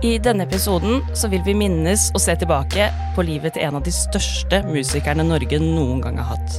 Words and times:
I 0.00 0.14
denne 0.16 0.46
episoden 0.46 1.02
så 1.12 1.28
vil 1.28 1.42
vi 1.44 1.52
minnes 1.52 2.06
og 2.14 2.22
se 2.24 2.32
tilbake 2.40 2.86
på 3.12 3.24
livet 3.28 3.52
til 3.52 3.66
en 3.66 3.74
av 3.76 3.82
de 3.84 3.92
største 3.92 4.62
musikerne 4.64 5.26
Norge 5.28 5.58
noen 5.60 6.00
gang 6.00 6.16
har 6.16 6.38
hatt. 6.38 6.54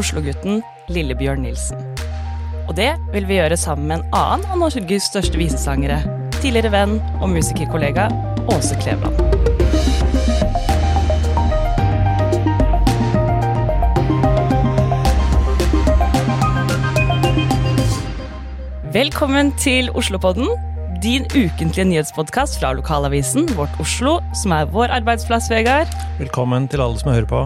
Oslo-gutten 0.00 0.62
Lillebjørn 0.88 1.44
Nilsen. 1.44 1.82
Og 2.64 2.72
det 2.78 2.94
vil 3.12 3.28
vi 3.28 3.36
gjøre 3.36 3.60
sammen 3.60 3.90
med 3.90 3.98
en 3.98 4.16
annen 4.16 4.48
av 4.48 4.62
Norges 4.64 5.10
største 5.12 5.36
visesangere. 5.36 6.00
Tidligere 6.38 6.72
venn 6.72 6.96
og 7.20 7.28
musikerkollega 7.34 8.08
Åse 8.56 8.80
Kleveland. 8.80 9.20
Velkommen 18.96 19.52
til 19.60 19.92
Oslopodden, 19.92 20.48
din 21.02 21.24
ukentlige 21.34 21.84
nyhetspodkast 21.88 22.60
fra 22.60 22.70
lokalavisen 22.78 23.48
Vårt 23.58 23.74
Oslo, 23.82 24.20
som 24.38 24.52
er 24.54 24.68
vår 24.70 24.92
arbeidsplass, 25.00 25.48
Vegard. 25.50 25.90
Velkommen 26.20 26.68
til 26.70 26.82
alle 26.84 27.00
som 27.00 27.10
hører 27.10 27.26
på. 27.26 27.40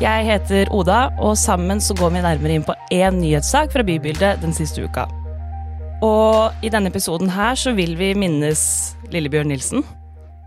Jeg 0.00 0.24
heter 0.24 0.70
Oda, 0.72 1.10
og 1.20 1.36
sammen 1.36 1.82
så 1.84 1.96
går 1.98 2.14
vi 2.14 2.22
nærmere 2.24 2.56
inn 2.56 2.64
på 2.64 2.76
én 2.94 3.18
nyhetssak 3.20 3.74
fra 3.74 3.84
bybildet 3.84 4.40
den 4.40 4.56
siste 4.56 4.86
uka. 4.88 5.04
Og 6.04 6.64
i 6.64 6.72
denne 6.72 6.88
episoden 6.88 7.28
her 7.36 7.60
så 7.60 7.74
vil 7.76 7.92
vi 8.00 8.14
minnes 8.16 8.64
Lillebjørn 9.12 9.52
Nilsen, 9.52 9.84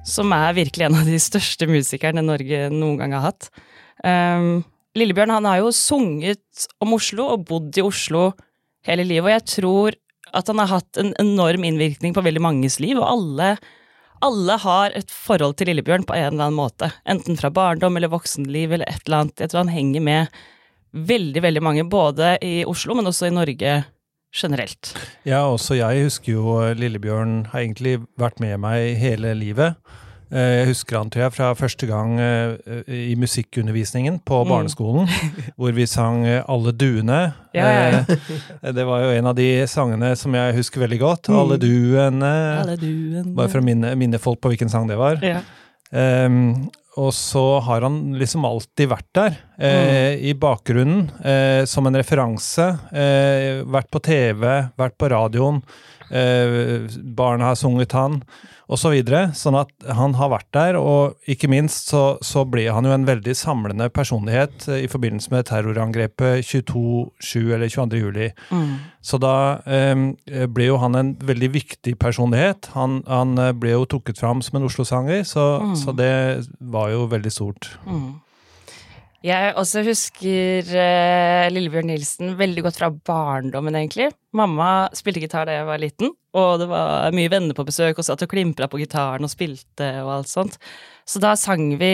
som 0.02 0.34
er 0.34 0.58
virkelig 0.58 0.90
en 0.90 1.00
av 1.04 1.06
de 1.06 1.22
største 1.22 1.70
musikerne 1.70 2.26
Norge 2.26 2.66
noen 2.74 2.98
gang 2.98 3.18
har 3.20 3.30
hatt. 3.30 3.52
Um, 4.02 4.66
Lillebjørn 4.98 5.38
han 5.38 5.52
har 5.52 5.62
jo 5.62 5.74
sunget 5.76 6.70
om 6.82 6.98
Oslo 6.98 7.30
og 7.36 7.46
bodd 7.46 7.78
i 7.78 7.86
Oslo 7.86 8.32
hele 8.90 9.06
livet, 9.06 9.28
og 9.30 9.36
jeg 9.38 9.50
tror 9.54 10.04
at 10.34 10.50
han 10.52 10.62
har 10.62 10.72
hatt 10.72 11.00
en 11.02 11.14
enorm 11.22 11.66
innvirkning 11.68 12.16
på 12.16 12.24
veldig 12.26 12.44
manges 12.44 12.80
liv, 12.84 13.00
og 13.00 13.08
alle, 13.10 13.52
alle 14.26 14.58
har 14.64 14.96
et 14.98 15.12
forhold 15.14 15.58
til 15.60 15.72
Lillebjørn 15.72 16.08
på 16.08 16.18
en 16.18 16.32
eller 16.34 16.50
annen 16.50 16.60
måte. 16.60 16.92
Enten 17.10 17.40
fra 17.40 17.52
barndom 17.54 17.98
eller 17.98 18.12
voksenliv 18.12 18.74
eller 18.76 18.90
et 18.90 19.06
eller 19.06 19.24
annet. 19.24 19.40
Jeg 19.40 19.52
tror 19.52 19.64
han 19.66 19.74
henger 19.74 20.06
med 20.06 20.42
veldig, 20.92 21.42
veldig 21.46 21.64
mange, 21.64 21.86
både 21.90 22.36
i 22.46 22.60
Oslo, 22.68 22.98
men 22.98 23.10
også 23.10 23.30
i 23.30 23.36
Norge 23.36 23.80
generelt. 24.36 24.94
Ja, 25.26 25.44
også 25.48 25.78
jeg 25.80 26.06
husker 26.06 26.36
jo 26.36 26.60
Lillebjørn 26.78 27.50
har 27.54 27.64
egentlig 27.64 28.00
vært 28.20 28.42
med 28.44 28.60
meg 28.62 28.96
hele 29.02 29.34
livet. 29.38 29.80
Jeg 30.32 30.68
husker 30.70 30.98
han 31.00 31.10
tror 31.10 31.24
jeg 31.24 31.34
fra 31.34 31.48
første 31.58 31.88
gang 31.90 32.12
i 32.88 33.16
musikkundervisningen 33.18 34.20
på 34.26 34.44
Mm. 34.44 34.50
barneskolen, 34.52 35.08
hvor 35.58 35.74
vi 35.74 35.86
sang 35.90 36.24
Alle 36.28 36.72
duene. 36.72 37.34
Ja, 37.56 37.66
ja, 37.66 38.04
Eh, 38.62 38.72
Det 38.72 38.86
var 38.86 39.02
jo 39.08 39.10
en 39.18 39.26
av 39.32 39.36
de 39.36 39.48
sangene 39.66 40.16
som 40.16 40.34
jeg 40.38 40.54
husker 40.56 40.82
veldig 40.86 41.00
godt. 41.02 41.30
Mm. 41.30 41.40
Alle 41.40 41.58
duene. 41.58 42.34
Alle 42.62 42.78
duene. 42.78 43.34
Bare 43.36 43.50
for 43.50 43.60
å 43.60 43.66
minne, 43.66 43.96
minne 43.98 44.20
folk 44.22 44.40
på 44.42 44.52
hvilken 44.54 44.70
sang 44.70 44.88
det 44.88 44.98
var. 44.98 45.18
ja. 45.24 45.42
Um, 45.92 46.70
og 46.98 47.14
så 47.18 47.60
har 47.66 47.82
han 47.82 48.14
liksom 48.20 48.44
alltid 48.46 48.90
vært 48.92 49.08
der, 49.16 49.38
eh, 49.60 50.16
i 50.30 50.34
bakgrunnen, 50.40 51.10
eh, 51.26 51.66
som 51.66 51.88
en 51.90 52.00
referanse. 52.00 52.70
Eh, 52.94 53.62
vært 53.68 53.92
på 53.92 54.00
TV, 54.02 54.46
vært 54.80 54.98
på 54.98 55.10
radioen. 55.12 55.62
Eh, 56.10 56.88
barna 57.04 57.52
har 57.52 57.56
sunget 57.60 57.92
han, 57.94 58.24
osv. 58.70 58.96
Så 59.06 59.20
sånn 59.38 59.58
at 59.60 59.70
han 59.94 60.16
har 60.18 60.30
vært 60.34 60.48
der, 60.54 60.78
og 60.80 61.16
ikke 61.30 61.50
minst 61.50 61.90
så, 61.92 62.18
så 62.26 62.44
ble 62.50 62.64
han 62.74 62.86
jo 62.88 62.94
en 62.96 63.06
veldig 63.06 63.36
samlende 63.38 63.90
personlighet 63.94 64.66
eh, 64.70 64.84
i 64.86 64.90
forbindelse 64.90 65.30
med 65.34 65.46
terrorangrepet 65.50 66.42
22.7 66.46 67.54
eller 67.54 67.70
22. 67.70 68.00
juli. 68.02 68.30
Mm. 68.50 68.72
Så 69.06 69.20
da 69.22 69.36
eh, 69.70 70.48
ble 70.50 70.70
jo 70.72 70.80
han 70.82 70.98
en 70.98 71.12
veldig 71.22 71.52
viktig 71.54 71.94
personlighet. 72.02 72.72
Han, 72.78 73.04
han 73.10 73.36
ble 73.62 73.76
jo 73.76 73.86
trukket 73.90 74.18
fram 74.22 74.42
som 74.46 74.58
en 74.60 74.66
Oslo-sanger, 74.70 75.22
så, 75.30 75.48
Mm. 75.60 75.76
så 75.76 75.92
det 75.98 76.12
var 76.72 76.90
jo 76.94 77.06
veldig 77.10 77.32
stort. 77.34 77.72
Mm. 77.86 78.20
Jeg 79.26 79.52
også 79.60 79.82
husker 79.84 80.70
uh, 80.72 81.50
Lillebjørn 81.52 81.90
Nilsen 81.92 82.38
veldig 82.40 82.62
godt 82.64 82.78
fra 82.80 82.88
barndommen, 82.92 83.76
egentlig. 83.76 84.08
Mamma 84.32 84.88
spilte 84.96 85.20
gitar 85.26 85.50
da 85.50 85.58
jeg 85.58 85.68
var 85.68 85.82
liten, 85.82 86.14
og 86.40 86.62
det 86.62 86.70
var 86.72 87.12
mye 87.18 87.32
venner 87.34 87.58
på 87.58 87.66
besøk 87.68 88.00
og 88.00 88.08
satt 88.08 88.24
og 88.24 88.32
klimpra 88.32 88.70
på 88.72 88.80
gitaren 88.80 89.28
og 89.28 89.34
spilte 89.34 89.90
og 90.06 90.14
alt 90.20 90.32
sånt. 90.32 90.56
Så 91.10 91.20
da 91.20 91.34
sang 91.40 91.74
vi 91.82 91.92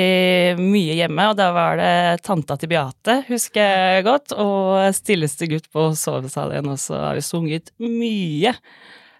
mye 0.60 1.00
hjemme, 1.00 1.30
og 1.32 1.40
da 1.40 1.50
var 1.56 1.80
det 1.82 2.22
tanta 2.28 2.60
til 2.62 2.70
Beate, 2.76 3.22
husker 3.30 3.64
jeg 3.64 4.06
godt, 4.06 4.36
og 4.38 4.92
stilleste 4.94 5.50
gutt 5.50 5.72
på 5.74 5.88
sovesalen, 5.98 6.70
og 6.70 6.78
så 6.84 7.00
har 7.08 7.18
vi 7.18 7.26
sunget 7.26 7.74
mye. 7.82 8.54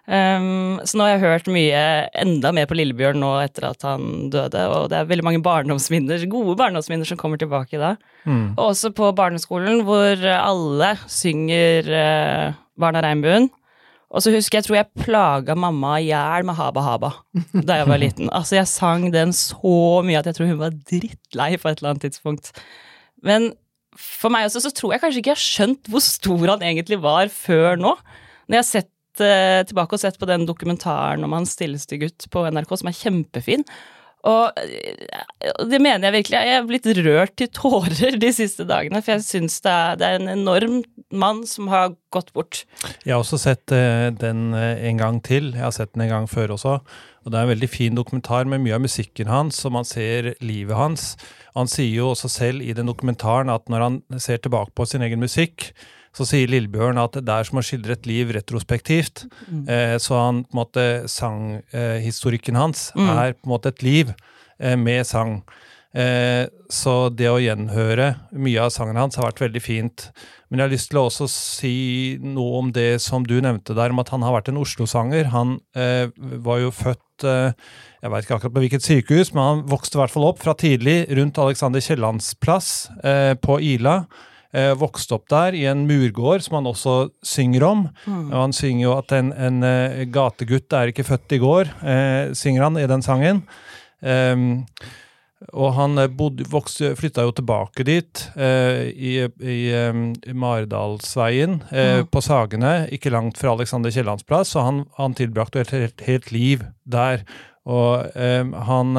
Um, 0.06 0.78
så 0.86 0.94
nå 0.94 1.02
har 1.02 1.16
jeg 1.16 1.22
hørt 1.24 1.48
mye 1.50 1.80
enda 2.14 2.52
mer 2.54 2.68
på 2.70 2.76
Lillebjørn 2.78 3.18
nå 3.18 3.32
etter 3.42 3.64
at 3.72 3.82
han 3.82 4.28
døde, 4.30 4.62
og 4.70 4.86
det 4.92 5.00
er 5.00 5.08
veldig 5.10 5.26
mange 5.26 5.42
barndomsminner, 5.42 6.22
gode 6.30 6.54
barndomsminner 6.60 7.08
som 7.08 7.18
kommer 7.18 7.40
tilbake 7.42 7.80
da. 7.80 7.96
Mm. 8.22 8.54
Og 8.54 8.68
også 8.68 8.92
på 8.94 9.10
barneskolen 9.18 9.82
hvor 9.88 10.22
alle 10.36 10.92
synger 11.10 11.90
uh, 11.90 12.58
Barna 12.78 13.02
Regnbuen. 13.02 13.50
Og 14.14 14.22
så 14.22 14.30
husker 14.30 14.60
jeg, 14.60 14.68
tror 14.68 14.78
jeg 14.78 15.02
plaga 15.02 15.56
mamma 15.58 15.96
i 15.98 16.08
hjel 16.12 16.46
med 16.46 16.54
Haba 16.56 16.84
Haba 16.84 17.10
da 17.66 17.80
jeg 17.80 17.88
var 17.90 18.00
liten. 18.00 18.30
Altså 18.38 18.60
jeg 18.60 18.70
sang 18.70 19.08
den 19.12 19.34
så 19.34 20.02
mye 20.06 20.20
at 20.20 20.30
jeg 20.30 20.38
tror 20.38 20.52
hun 20.52 20.62
var 20.62 20.76
drittlei 20.86 21.56
på 21.58 21.68
et 21.68 21.80
eller 21.80 21.96
annet 21.96 22.06
tidspunkt. 22.06 22.52
Men 23.26 23.50
for 23.96 24.30
meg 24.30 24.46
også 24.46 24.62
så 24.62 24.72
tror 24.76 24.94
jeg 24.94 25.02
kanskje 25.02 25.22
ikke 25.22 25.32
jeg 25.32 25.40
har 25.40 25.48
skjønt 25.48 25.90
hvor 25.90 26.04
stor 26.04 26.52
han 26.52 26.62
egentlig 26.62 27.00
var 27.02 27.32
før 27.32 27.80
nå. 27.80 27.96
Når 28.46 28.56
jeg 28.56 28.62
har 28.62 28.70
sett 28.70 28.92
tilbake 29.20 29.96
og 29.96 30.02
sett 30.02 30.18
på 30.20 30.28
den 30.28 30.46
dokumentaren 30.48 31.24
om 31.26 31.34
hans 31.36 31.54
stilleste 31.56 31.98
gutt 32.00 32.26
på 32.32 32.46
NRK, 32.50 32.74
som 32.80 32.90
er 32.90 32.98
kjempefin. 32.98 33.66
Og 34.26 34.58
eh, 34.58 35.54
det 35.70 35.80
mener 35.82 36.08
jeg 36.08 36.16
virkelig. 36.18 36.38
Jeg 36.38 36.58
er 36.58 36.66
blitt 36.66 36.88
rørt 37.06 37.34
til 37.38 37.50
tårer 37.54 38.18
de 38.22 38.30
siste 38.34 38.66
dagene, 38.68 39.02
for 39.04 39.16
jeg 39.16 39.26
syns 39.26 39.60
det, 39.64 39.76
det 40.00 40.08
er 40.08 40.20
en 40.20 40.32
enorm 40.32 40.80
mann 41.14 41.44
som 41.46 41.70
har 41.70 41.94
gått 42.14 42.32
bort. 42.34 42.64
Jeg 43.04 43.14
har 43.14 43.22
også 43.22 43.38
sett 43.40 43.74
eh, 43.74 44.08
den 44.16 44.50
eh, 44.56 44.82
en 44.90 45.02
gang 45.02 45.20
til. 45.24 45.52
Jeg 45.54 45.66
har 45.68 45.74
sett 45.76 45.94
den 45.94 46.06
en 46.08 46.14
gang 46.14 46.30
før 46.30 46.56
også. 46.56 46.78
Og 47.26 47.32
det 47.32 47.38
er 47.38 47.46
en 47.46 47.54
veldig 47.54 47.70
fin 47.70 47.98
dokumentar 47.98 48.46
med 48.50 48.62
mye 48.62 48.76
av 48.76 48.84
musikken 48.84 49.30
hans, 49.30 49.58
og 49.66 49.74
man 49.78 49.86
ser 49.86 50.34
livet 50.44 50.78
hans. 50.78 51.14
Han 51.58 51.70
sier 51.70 51.94
jo 51.94 52.12
også 52.12 52.30
selv 52.30 52.62
i 52.62 52.74
den 52.76 52.90
dokumentaren 52.90 53.50
at 53.50 53.70
når 53.72 53.82
han 53.82 54.00
ser 54.22 54.42
tilbake 54.42 54.74
på 54.78 54.86
sin 54.86 55.02
egen 55.06 55.22
musikk, 55.22 55.72
så 56.16 56.24
sier 56.24 56.48
Lillebjørn 56.48 56.96
at 57.02 57.18
det 57.20 57.28
er 57.34 57.44
som 57.44 57.60
å 57.60 57.64
skildre 57.66 57.92
et 57.98 58.06
liv 58.08 58.30
retrospektivt. 58.32 59.26
Eh, 59.68 59.96
så 60.00 60.16
han 60.16 60.42
på 60.46 60.54
en 60.56 60.60
måte 60.62 60.86
sanghistorikken 61.12 62.56
hans 62.56 62.90
Mm. 62.96 63.08
er 63.18 63.32
på 63.34 63.46
en 63.46 63.52
måte 63.52 63.68
et 63.68 63.82
liv 63.82 64.14
eh, 64.58 64.76
med 64.76 65.04
sang. 65.06 65.42
Eh, 65.94 66.46
så 66.68 67.08
det 67.14 67.28
å 67.30 67.40
gjenhøre 67.40 68.16
mye 68.32 68.60
av 68.60 68.70
sangen 68.70 68.96
hans 68.96 69.16
har 69.16 69.24
vært 69.30 69.40
veldig 69.46 69.62
fint. 69.62 70.10
Men 70.50 70.58
jeg 70.60 70.66
har 70.68 70.72
lyst 70.74 70.90
til 70.90 70.98
å 71.00 71.06
også 71.08 71.28
si 71.28 72.18
noe 72.20 72.58
om 72.60 72.72
det 72.72 73.00
som 73.00 73.24
du 73.24 73.40
nevnte 73.40 73.74
der, 73.74 73.90
om 73.90 73.98
at 73.98 74.10
han 74.12 74.22
har 74.22 74.32
vært 74.36 74.48
en 74.52 74.60
Oslo-sanger. 74.60 75.30
Han 75.32 75.58
eh, 75.74 76.08
var 76.16 76.60
jo 76.60 76.70
født 76.70 77.24
eh, 77.24 77.52
jeg 78.02 78.12
vet 78.12 78.24
ikke 78.26 78.36
akkurat 78.36 78.54
på 78.54 78.62
hvilket 78.62 78.84
sykehus, 78.86 79.32
men 79.34 79.42
han 79.42 79.62
vokste 79.66 79.96
i 79.96 80.00
hvert 80.02 80.12
fall 80.12 80.28
opp 80.28 80.38
fra 80.44 80.54
tidlig 80.54 81.06
rundt 81.16 81.38
Alexander 81.42 81.80
Kiellands 81.80 82.34
plass 82.38 82.88
eh, 83.02 83.34
på 83.34 83.58
Ila. 83.60 84.04
Eh, 84.56 84.72
vokste 84.80 85.18
opp 85.18 85.26
der 85.28 85.52
i 85.58 85.66
en 85.68 85.82
murgård, 85.88 86.40
som 86.46 86.54
han 86.56 86.68
også 86.70 86.92
synger 87.26 87.66
om. 87.68 87.86
Og 88.08 88.36
han 88.40 88.54
synger 88.56 88.86
jo 88.86 88.92
at 88.96 89.12
en, 89.12 89.32
en 89.36 89.58
eh, 89.68 90.04
gategutt 90.08 90.72
er 90.72 90.92
ikke 90.94 91.04
født 91.04 91.34
i 91.36 91.40
går, 91.42 91.72
eh, 91.84 92.30
synger 92.32 92.64
han 92.70 92.78
i 92.80 92.86
den 92.88 93.04
sangen. 93.04 93.42
Um, 94.00 94.64
og 95.52 95.74
han 95.76 95.98
eh, 96.00 96.08
bodde, 96.08 96.46
vokste, 96.48 96.94
flytta 96.96 97.26
jo 97.26 97.34
tilbake 97.36 97.84
dit, 97.84 98.22
eh, 98.40 98.86
i, 98.92 99.12
i 99.44 99.58
i, 99.68 100.32
Maridalsveien, 100.32 101.58
eh, 101.70 101.98
Mm. 102.00 102.08
på 102.12 102.22
Sagene, 102.24 102.72
ikke 102.92 103.12
langt 103.12 103.36
fra 103.36 103.52
Alexander 103.52 103.92
Kiellands 103.92 104.24
plass, 104.24 104.54
så 104.54 104.64
han, 104.64 104.84
han 104.96 105.14
tilbrakte 105.14 105.60
et 105.60 105.74
helt, 105.76 106.00
helt 106.08 106.32
liv 106.32 106.64
der. 106.88 107.26
Og 107.66 108.06
eh, 108.16 108.44
han 108.70 108.96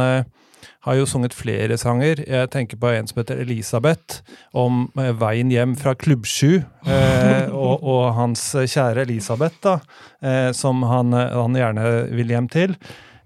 har 0.88 0.98
jo 1.02 1.08
sunget 1.10 1.36
flere 1.36 1.78
sanger. 1.80 2.22
Jeg 2.24 2.52
tenker 2.54 2.80
på 2.80 2.92
en 2.94 3.10
som 3.10 3.20
heter 3.20 3.42
Elisabeth, 3.44 4.22
om 4.56 4.86
eh, 5.00 5.12
veien 5.20 5.52
hjem 5.52 5.76
fra 5.80 5.94
Klubbsju, 6.00 6.62
eh, 6.88 7.52
og, 7.68 7.84
og 7.84 8.14
hans 8.18 8.50
kjære 8.56 9.04
Elisabeth, 9.04 9.60
da, 9.66 9.78
eh, 10.24 10.50
som 10.56 10.86
han, 10.88 11.14
han 11.14 11.60
gjerne 11.60 11.92
vil 12.16 12.34
hjem 12.36 12.50
til. 12.54 12.78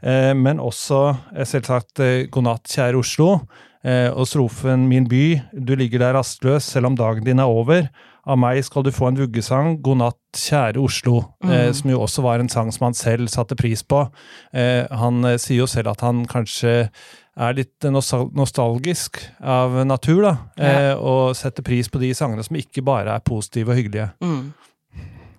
Eh, 0.01 0.31
men 0.37 0.61
også 0.61 1.01
eh, 1.35 1.45
selvsagt 1.45 2.01
eh, 2.01 2.23
God 2.33 2.49
natt, 2.49 2.69
kjære 2.71 3.01
Oslo. 3.01 3.33
Eh, 3.81 4.09
og 4.13 4.27
strofen 4.29 4.85
Min 4.89 5.07
by, 5.09 5.41
du 5.53 5.73
ligger 5.77 6.03
der 6.03 6.13
rastløs 6.17 6.67
selv 6.69 6.91
om 6.91 6.97
dagen 6.97 7.25
din 7.25 7.41
er 7.41 7.49
over. 7.49 7.87
Av 8.25 8.37
meg 8.37 8.61
skal 8.63 8.83
du 8.85 8.91
få 8.93 9.07
en 9.09 9.17
vuggesang, 9.17 9.79
God 9.81 9.97
natt, 9.97 10.17
kjære 10.37 10.77
Oslo, 10.77 11.33
eh, 11.43 11.67
Mm. 11.69 11.73
som 11.73 11.89
jo 11.89 11.97
også 11.99 12.21
var 12.23 12.39
en 12.39 12.49
sang 12.49 12.71
som 12.71 12.85
han 12.85 12.93
selv 12.93 13.27
satte 13.29 13.55
pris 13.57 13.81
på. 13.83 14.11
Eh, 14.53 14.85
han 14.91 15.25
eh, 15.25 15.37
sier 15.37 15.57
jo 15.63 15.67
selv 15.67 15.87
at 15.89 16.01
han 16.01 16.25
kanskje 16.27 16.89
er 17.37 17.53
litt 17.53 17.79
nostalgisk 17.81 19.17
av 19.41 19.71
natur, 19.87 20.21
da, 20.21 20.37
eh, 20.57 20.93
og 20.93 21.33
setter 21.35 21.63
pris 21.63 21.87
på 21.89 21.99
de 21.99 22.13
sangene 22.13 22.43
som 22.43 22.55
ikke 22.55 22.83
bare 22.83 23.15
er 23.15 23.19
positive 23.25 23.69
og 23.71 23.75
hyggelige. 23.79 24.11
Mm. 24.21 24.53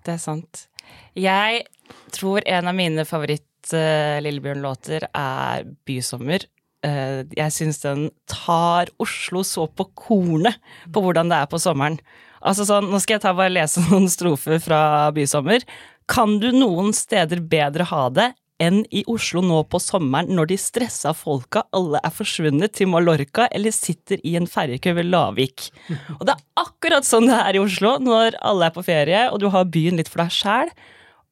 Det 0.03 0.13
er 0.15 0.17
sant. 0.17 0.67
Jeg 1.15 1.63
tror 2.11 2.41
en 2.45 2.67
av 2.67 2.75
mine 2.75 3.05
favoritt-Lillebjørn-låter 3.07 5.07
er 5.13 5.63
Bysommer. 5.85 6.39
Jeg 6.83 7.51
syns 7.55 7.79
den 7.81 8.09
tar 8.27 8.87
Oslo 8.99 9.39
så 9.47 9.69
på 9.71 9.85
kornet 9.95 10.57
på 10.91 10.99
hvordan 11.05 11.29
det 11.31 11.37
er 11.39 11.45
på 11.47 11.55
sommeren. 11.61 11.95
Altså 12.43 12.67
sånn, 12.67 12.91
Nå 12.91 12.99
skal 13.01 13.17
jeg 13.17 13.25
ta 13.25 13.33
bare 13.37 13.53
lese 13.53 13.83
noen 13.87 14.09
strofer 14.11 14.61
fra 14.63 15.09
Bysommer. 15.15 15.65
Kan 16.11 16.39
du 16.43 16.49
noen 16.55 16.91
steder 16.95 17.43
bedre 17.47 17.87
ha 17.91 18.07
det 18.13 18.33
enn 18.61 18.83
i 18.93 19.01
Oslo 19.09 19.41
nå 19.43 19.63
på 19.71 19.79
sommeren 19.81 20.29
når 20.37 20.51
de 20.51 20.57
stressa 20.61 21.11
folka 21.17 21.63
alle 21.75 21.99
er 22.05 22.13
forsvunnet 22.13 22.75
til 22.77 22.91
Mallorca 22.91 23.47
eller 23.51 23.73
sitter 23.75 24.21
i 24.23 24.35
en 24.39 24.47
ferjekø 24.47 24.93
ved 24.99 25.09
Lavik? 25.09 25.69
Og 26.19 26.27
det 26.27 26.35
er 26.35 26.43
akkurat 26.61 27.07
sånn 27.07 27.27
det 27.31 27.39
er 27.39 27.57
i 27.57 27.63
Oslo 27.63 27.95
når 28.03 28.37
alle 28.43 28.69
er 28.69 28.75
på 28.75 28.85
ferie 28.85 29.25
og 29.31 29.41
du 29.41 29.49
har 29.53 29.71
byen 29.73 29.99
litt 29.99 30.11
for 30.11 30.23
deg 30.23 30.35
sjæl, 30.35 30.71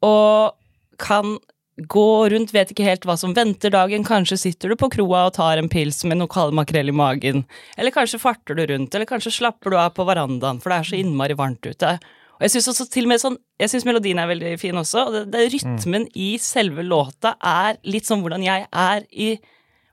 og 0.01 0.57
kan 1.01 1.37
gå 1.77 2.29
rundt, 2.29 2.53
vet 2.53 2.71
ikke 2.73 2.85
helt 2.85 3.05
hva 3.07 3.15
som 3.17 3.33
venter 3.35 3.71
dagen, 3.73 4.03
kanskje 4.05 4.37
sitter 4.37 4.71
du 4.71 4.77
på 4.79 4.89
kroa 4.91 5.25
og 5.29 5.35
tar 5.37 5.59
en 5.59 5.69
pils 5.71 6.03
med 6.05 6.19
noe 6.19 6.31
kald 6.31 6.55
makrell 6.57 6.91
i 6.91 6.95
magen, 6.95 7.45
eller 7.77 7.95
kanskje 7.95 8.19
farter 8.21 8.57
du 8.57 8.65
rundt, 8.69 8.95
eller 8.95 9.09
kanskje 9.09 9.33
slapper 9.39 9.73
du 9.73 9.77
av 9.79 9.93
på 9.95 10.05
verandaen, 10.07 10.59
for 10.61 10.73
det 10.73 10.79
er 10.79 10.89
så 10.91 10.99
innmari 10.99 11.37
varmt 11.39 11.65
ute. 11.65 11.95
Og 12.41 12.47
jeg 12.47 12.55
syns 12.57 12.81
til 12.89 13.05
og 13.05 13.11
med 13.11 13.21
sånn, 13.21 13.37
jeg 13.61 13.71
synes 13.71 13.87
melodien 13.87 14.19
er 14.19 14.29
veldig 14.31 14.51
fin 14.61 14.77
også, 14.81 15.05
og 15.07 15.15
det, 15.15 15.23
det, 15.33 15.47
rytmen 15.53 16.07
mm. 16.07 16.13
i 16.25 16.29
selve 16.41 16.85
låta 16.85 17.35
er 17.37 17.79
litt 17.87 18.09
sånn 18.09 18.23
hvordan 18.25 18.45
jeg 18.45 18.67
er 18.67 19.07
i 19.13 19.35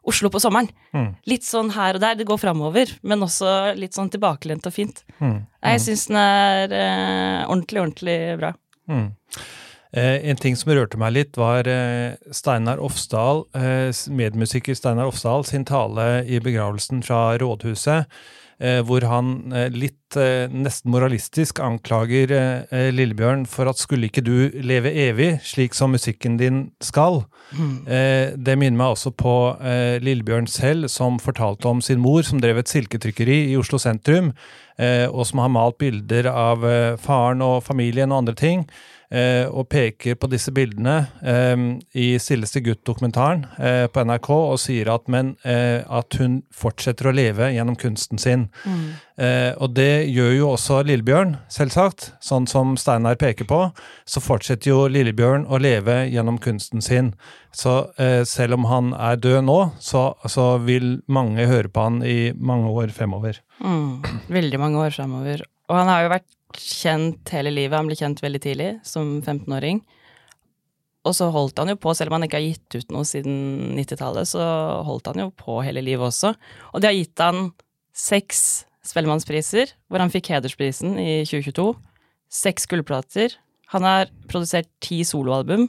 Oslo 0.08 0.30
på 0.32 0.40
sommeren. 0.40 0.70
Mm. 0.96 1.10
Litt 1.28 1.44
sånn 1.44 1.68
her 1.74 1.98
og 1.98 2.00
der, 2.00 2.16
det 2.16 2.24
går 2.28 2.40
framover, 2.40 2.94
men 3.04 3.26
også 3.26 3.74
litt 3.76 3.92
sånn 3.92 4.08
tilbakelent 4.08 4.64
og 4.64 4.72
fint. 4.72 5.02
Mm. 5.18 5.42
Jeg 5.44 5.80
mm. 5.80 5.82
syns 5.84 6.06
den 6.08 6.20
er 6.22 6.72
eh, 6.78 7.42
ordentlig, 7.44 7.82
ordentlig 7.82 8.18
bra. 8.40 8.54
Eh, 9.92 10.30
en 10.30 10.36
ting 10.36 10.56
som 10.56 10.74
rørte 10.76 11.00
meg 11.00 11.14
litt, 11.16 11.38
var 11.40 11.68
eh, 11.68 12.18
Steinar 12.34 12.80
Ofsdal, 12.84 13.46
eh, 13.56 13.88
medmusiker 14.12 14.76
Steinar 14.76 15.08
Ofsdal 15.08 15.46
sin 15.48 15.64
tale 15.68 16.26
i 16.28 16.42
begravelsen 16.44 17.00
fra 17.06 17.38
rådhuset. 17.40 18.20
Eh, 18.58 18.80
hvor 18.82 19.04
han 19.06 19.52
litt 19.70 20.16
nesten 20.50 20.90
moralistisk 20.90 21.60
anklager 21.62 22.32
Lillebjørn 22.90 23.44
for 23.46 23.68
at 23.70 23.78
skulle 23.78 24.08
ikke 24.08 24.24
du 24.24 24.48
leve 24.66 24.90
evig, 24.90 25.28
slik 25.46 25.76
som 25.78 25.92
musikken 25.94 26.40
din 26.40 26.62
skal? 26.82 27.20
Mm. 27.52 27.76
Det 28.40 28.56
minner 28.56 28.80
meg 28.80 28.96
også 28.96 29.12
på 29.12 29.34
Lillebjørn 30.02 30.48
selv, 30.50 30.88
som 30.90 31.20
fortalte 31.22 31.68
om 31.68 31.84
sin 31.84 32.00
mor, 32.00 32.24
som 32.26 32.40
drev 32.40 32.58
et 32.62 32.72
silketrykkeri 32.72 33.52
i 33.52 33.58
Oslo 33.60 33.78
sentrum, 33.78 34.32
og 34.80 35.22
som 35.28 35.44
har 35.44 35.52
malt 35.52 35.76
bilder 35.78 36.32
av 36.32 36.64
faren 37.04 37.44
og 37.44 37.60
familien 37.68 38.10
og 38.10 38.24
andre 38.24 38.38
ting 38.40 38.64
og 39.08 39.68
peker 39.72 40.18
på 40.20 40.28
disse 40.28 40.52
bildene 40.52 40.98
eh, 41.24 41.56
i 41.96 42.08
Stilleste 42.20 42.60
gutt-dokumentaren 42.64 43.46
eh, 43.56 43.86
på 43.88 44.04
NRK 44.04 44.28
og 44.34 44.58
sier 44.60 44.90
at, 44.92 45.06
men, 45.08 45.34
eh, 45.48 45.80
at 45.84 46.18
hun 46.20 46.42
fortsetter 46.54 47.08
å 47.08 47.14
leve 47.16 47.48
gjennom 47.54 47.78
kunsten 47.80 48.20
sin. 48.20 48.48
Mm. 48.64 48.82
Eh, 49.18 49.50
og 49.58 49.74
det 49.74 50.06
gjør 50.12 50.32
jo 50.36 50.50
også 50.52 50.80
Lillebjørn, 50.86 51.34
selvsagt. 51.52 52.12
Sånn 52.24 52.46
som 52.50 52.76
Steinar 52.78 53.18
peker 53.18 53.48
på, 53.50 53.60
så 54.06 54.22
fortsetter 54.22 54.70
jo 54.70 54.86
Lillebjørn 54.92 55.48
å 55.50 55.58
leve 55.62 56.04
gjennom 56.12 56.38
kunsten 56.42 56.84
sin. 56.84 57.12
Så 57.54 57.80
eh, 57.98 58.22
selv 58.28 58.58
om 58.58 58.68
han 58.70 58.92
er 58.94 59.18
død 59.18 59.42
nå, 59.48 59.58
så, 59.82 60.12
så, 60.30 60.50
vil 60.62 61.00
mange 61.10 61.48
høre 61.48 61.70
på 61.72 61.86
han 61.88 62.02
i 62.06 62.32
mange 62.34 62.70
år 62.70 62.92
fremover. 62.94 63.40
Mm. 63.58 64.04
Veldig 64.30 64.60
mange 64.62 64.84
år 64.86 64.94
fremover. 64.94 65.46
Og 65.68 65.80
han 65.80 65.90
har 65.90 66.04
jo 66.04 66.12
vært 66.14 66.28
kjent 66.56 67.32
hele 67.34 67.52
livet. 67.52 67.76
Han 67.76 67.88
ble 67.90 67.98
kjent 67.98 68.22
veldig 68.24 68.40
tidlig, 68.44 68.68
som 68.86 69.18
15-åring. 69.20 69.82
Og 71.08 71.14
så 71.16 71.28
holdt 71.32 71.60
han 71.60 71.72
jo 71.72 71.78
på, 71.80 71.92
selv 71.96 72.10
om 72.10 72.18
han 72.18 72.26
ikke 72.26 72.40
har 72.40 72.46
gitt 72.46 72.78
ut 72.78 72.94
noe 72.94 73.06
siden 73.08 73.74
90-tallet, 73.78 74.28
så 74.28 74.44
holdt 74.86 75.08
han 75.12 75.22
jo 75.22 75.28
på 75.36 75.60
hele 75.64 75.82
livet 75.84 76.10
også. 76.10 76.34
Og 76.72 76.82
de 76.82 76.90
har 76.90 76.96
gitt 76.96 77.24
han 77.24 77.50
seks 77.96 78.64
Spellemannspriser, 78.88 79.74
hvor 79.90 80.00
han 80.00 80.12
fikk 80.12 80.30
hedersprisen 80.32 80.94
i 81.00 81.10
2022. 81.28 81.66
Seks 82.32 82.64
gullplater. 82.70 83.34
Han 83.74 83.84
har 83.84 84.12
produsert 84.30 84.70
ti 84.84 85.02
soloalbum 85.04 85.66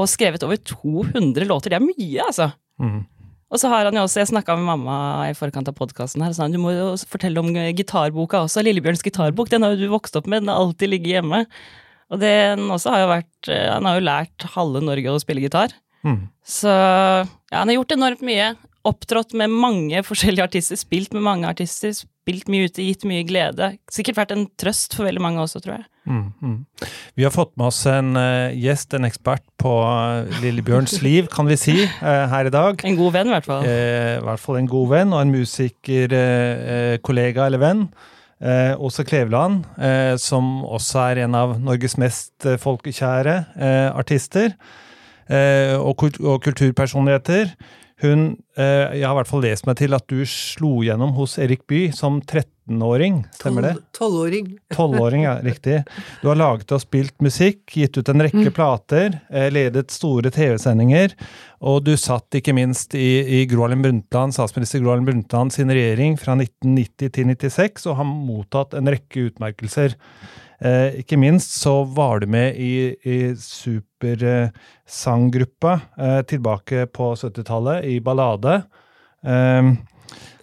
og 0.00 0.10
skrevet 0.10 0.44
over 0.44 0.60
200 0.60 1.46
låter. 1.48 1.72
Det 1.72 1.78
er 1.78 1.86
mye, 1.86 2.26
altså! 2.26 2.50
Mm. 2.80 3.04
Og 3.50 3.58
så 3.58 3.70
har 3.72 3.88
han 3.88 3.96
jo 3.98 4.04
også, 4.06 4.20
Jeg 4.22 4.30
snakka 4.30 4.54
med 4.56 4.68
mamma 4.68 4.96
i 5.26 5.34
forkant 5.34 5.68
av 5.68 5.74
podkasten 5.74 6.22
her, 6.22 6.30
og 6.30 6.38
sa 6.38 6.46
han 6.46 6.54
du 6.54 6.60
må 6.62 6.72
jo 6.74 6.94
fortelle 7.10 7.42
om 7.42 7.50
gitarboka 7.50 8.44
også. 8.46 8.62
Lillebjørns 8.62 9.02
gitarbok. 9.02 9.50
Den 9.50 9.66
har 9.66 9.74
jo 9.74 9.86
du 9.86 9.92
vokst 9.92 10.16
opp 10.18 10.30
med, 10.30 10.44
den 10.44 10.52
har 10.52 10.62
alltid 10.62 10.92
ligget 10.92 11.18
hjemme. 11.18 11.44
Og 12.10 12.22
den 12.22 12.66
også 12.70 12.94
har 12.94 13.04
jo 13.04 13.10
vært 13.10 13.50
eh, 13.50 13.68
Han 13.70 13.86
har 13.86 13.98
jo 13.98 14.06
lært 14.06 14.46
halve 14.54 14.82
Norge 14.82 15.14
å 15.14 15.22
spille 15.22 15.42
gitar. 15.42 15.74
Mm. 16.06 16.30
Så 16.46 16.70
ja, 16.70 17.58
han 17.58 17.70
har 17.70 17.76
gjort 17.76 17.94
enormt 17.98 18.22
mye. 18.26 18.52
Opptrådt 18.88 19.34
med 19.36 19.52
mange 19.52 20.00
forskjellige 20.06 20.46
artister, 20.48 20.78
spilt 20.80 21.12
med 21.12 21.20
mange 21.20 21.44
artister, 21.44 21.92
spilt 21.92 22.48
mye 22.48 22.64
ute, 22.64 22.80
gitt 22.80 23.04
mye 23.04 23.20
glede. 23.28 23.76
Sikkert 23.92 24.16
vært 24.16 24.30
en 24.32 24.48
trøst 24.60 24.94
for 24.96 25.04
veldig 25.04 25.20
mange 25.20 25.36
også, 25.42 25.60
tror 25.60 25.74
jeg. 25.74 25.84
Mm, 26.08 26.32
mm. 26.40 26.64
Vi 27.18 27.24
har 27.26 27.32
fått 27.34 27.52
med 27.60 27.66
oss 27.68 27.86
en 27.90 28.16
uh, 28.16 28.48
gjest, 28.56 28.94
en 28.96 29.04
ekspert 29.04 29.44
på 29.60 29.84
uh, 29.84 30.24
Lillebjørns 30.40 31.02
liv, 31.04 31.28
kan 31.28 31.44
vi 31.50 31.56
si, 31.60 31.76
uh, 31.84 32.24
her 32.32 32.48
i 32.48 32.52
dag. 32.54 32.80
En 32.88 32.96
god 32.96 33.12
venn, 33.18 33.28
i 33.28 33.34
hvert 33.36 33.48
fall. 33.50 33.60
I 33.68 34.16
hvert 34.24 34.40
fall 34.40 34.56
en 34.62 34.72
god 34.72 34.88
venn, 34.94 35.12
og 35.12 35.20
en 35.20 35.34
musikerkollega 35.34 37.44
eller 37.50 37.60
venn. 37.60 37.84
Åse 38.80 39.04
Kleveland, 39.04 39.68
som 40.16 40.64
også 40.64 40.96
er 41.10 41.18
en 41.26 41.36
av 41.36 41.60
Norges 41.60 42.00
mest 42.00 42.32
folkekjære 42.62 43.34
artister 43.92 44.56
og 45.76 45.92
kulturpersonligheter. 46.46 47.52
Hun 48.00 48.22
eh, 48.56 48.96
Jeg 48.96 49.04
har 49.04 49.12
i 49.12 49.18
hvert 49.18 49.28
fall 49.28 49.42
lest 49.44 49.66
meg 49.68 49.76
til 49.80 49.96
at 49.96 50.06
du 50.08 50.22
slo 50.28 50.80
gjennom 50.84 51.12
hos 51.18 51.36
Erik 51.42 51.66
Bye 51.68 51.92
som 51.96 52.20
13-åring, 52.22 53.22
stemmer 53.36 53.66
det? 53.68 53.74
Tolvåring. 53.96 54.48
Tolvåring, 54.76 55.26
ja, 55.26 55.36
riktig. 55.44 55.82
Du 56.22 56.30
har 56.30 56.40
laget 56.40 56.72
og 56.72 56.82
spilt 56.82 57.16
musikk, 57.24 57.62
gitt 57.76 57.98
ut 57.98 58.10
en 58.12 58.24
rekke 58.24 58.46
mm. 58.48 58.54
plater, 58.56 59.20
eh, 59.28 59.50
ledet 59.52 59.92
store 59.92 60.32
TV-sendinger, 60.34 61.16
og 61.60 61.82
du 61.84 61.92
satt 62.00 62.40
ikke 62.40 62.56
minst 62.56 62.96
i, 62.96 63.10
i 63.40 63.44
Gro 63.50 63.66
Harlem 63.66 63.84
Brundtland, 63.84 64.36
statsminister 64.36 64.80
Gro 64.80 64.94
Harlem 64.94 65.10
Brundtland 65.10 65.52
sin 65.56 65.72
regjering 65.72 66.16
fra 66.20 66.38
1990 66.38 67.10
til 67.10 67.34
1996, 67.34 67.90
og 67.90 68.00
har 68.00 68.08
mottatt 68.08 68.78
en 68.80 68.88
rekke 68.88 69.28
utmerkelser. 69.28 69.98
Eh, 70.60 71.00
ikke 71.00 71.16
minst 71.16 71.54
så 71.56 71.88
var 71.88 72.20
du 72.20 72.26
med 72.28 72.52
i, 72.60 72.92
i 73.00 73.32
supersanggruppa 73.40 75.80
eh, 75.96 76.20
tilbake 76.28 76.84
på 76.92 77.16
70-tallet, 77.16 77.88
i 77.88 77.96
Ballade. 78.04 78.68
Eh, 79.24 79.72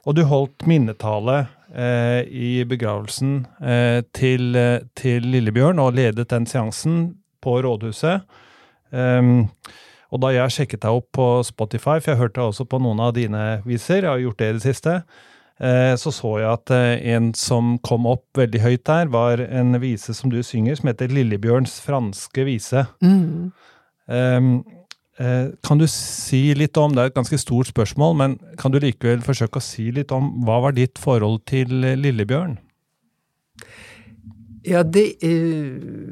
og 0.08 0.15
du 0.18 0.24
holdt 0.25 0.65
minnetale 0.65 1.46
eh, 1.70 2.25
i 2.25 2.65
begravelsen 2.65 3.46
eh, 3.62 4.01
til, 4.15 4.58
til, 4.98 5.22
Lillebjørn, 5.36 5.80
og 5.84 5.94
ledet 6.00 6.32
den 6.34 6.48
seansen 6.50 7.22
på 7.44 7.62
rådhuset. 7.62 8.22
Eh, 8.89 9.22
og 10.08 10.22
da 10.24 10.32
jeg 10.32 10.53
sjekket 10.56 10.80
deg 10.86 10.91
opp 10.98 11.10
på 11.13 11.44
Spotify, 11.46 12.00
for 12.00 12.12
jeg 12.13 12.22
hørte 12.24 12.41
også 12.41 12.65
på 12.65 12.80
noen 12.82 13.00
av 13.03 13.13
dine 13.18 13.62
viser, 13.68 14.01
jeg 14.01 14.10
har 14.10 14.20
gjort 14.24 14.39
det 14.41 14.50
i 14.50 14.53
det 14.58 14.65
siste, 14.65 14.94
så 15.98 16.12
så 16.14 16.36
jeg 16.38 16.50
at 16.52 16.72
eh, 16.74 17.14
en 17.16 17.32
som 17.38 17.78
kom 17.86 18.06
opp 18.10 18.38
veldig 18.38 18.62
høyt 18.62 18.84
der, 18.86 19.10
var 19.10 19.42
en 19.42 19.80
vise 19.82 20.14
som 20.14 20.30
du 20.30 20.38
synger, 20.46 20.78
som 20.78 20.92
heter 20.92 21.10
Lillebjørns 21.14 21.80
franske 21.82 22.46
vise. 22.46 22.86
Mm. 23.02 23.50
Um, 24.08 24.52
kan 25.66 25.80
du 25.82 25.88
si 25.90 26.54
litt 26.54 26.78
om, 26.78 26.94
Det 26.94 27.02
er 27.02 27.10
et 27.10 27.16
ganske 27.16 27.40
stort 27.42 27.72
spørsmål, 27.72 28.14
men 28.16 28.36
kan 28.62 28.70
du 28.70 28.78
likevel 28.78 29.24
forsøke 29.26 29.58
å 29.58 29.66
si 29.66 29.90
litt 29.90 30.14
om 30.14 30.30
hva 30.46 30.60
var 30.68 30.76
ditt 30.78 31.02
forhold 31.02 31.42
til 31.50 31.74
Lillebjørn? 31.74 32.54
Ja, 34.68 34.84
det, 34.84 35.18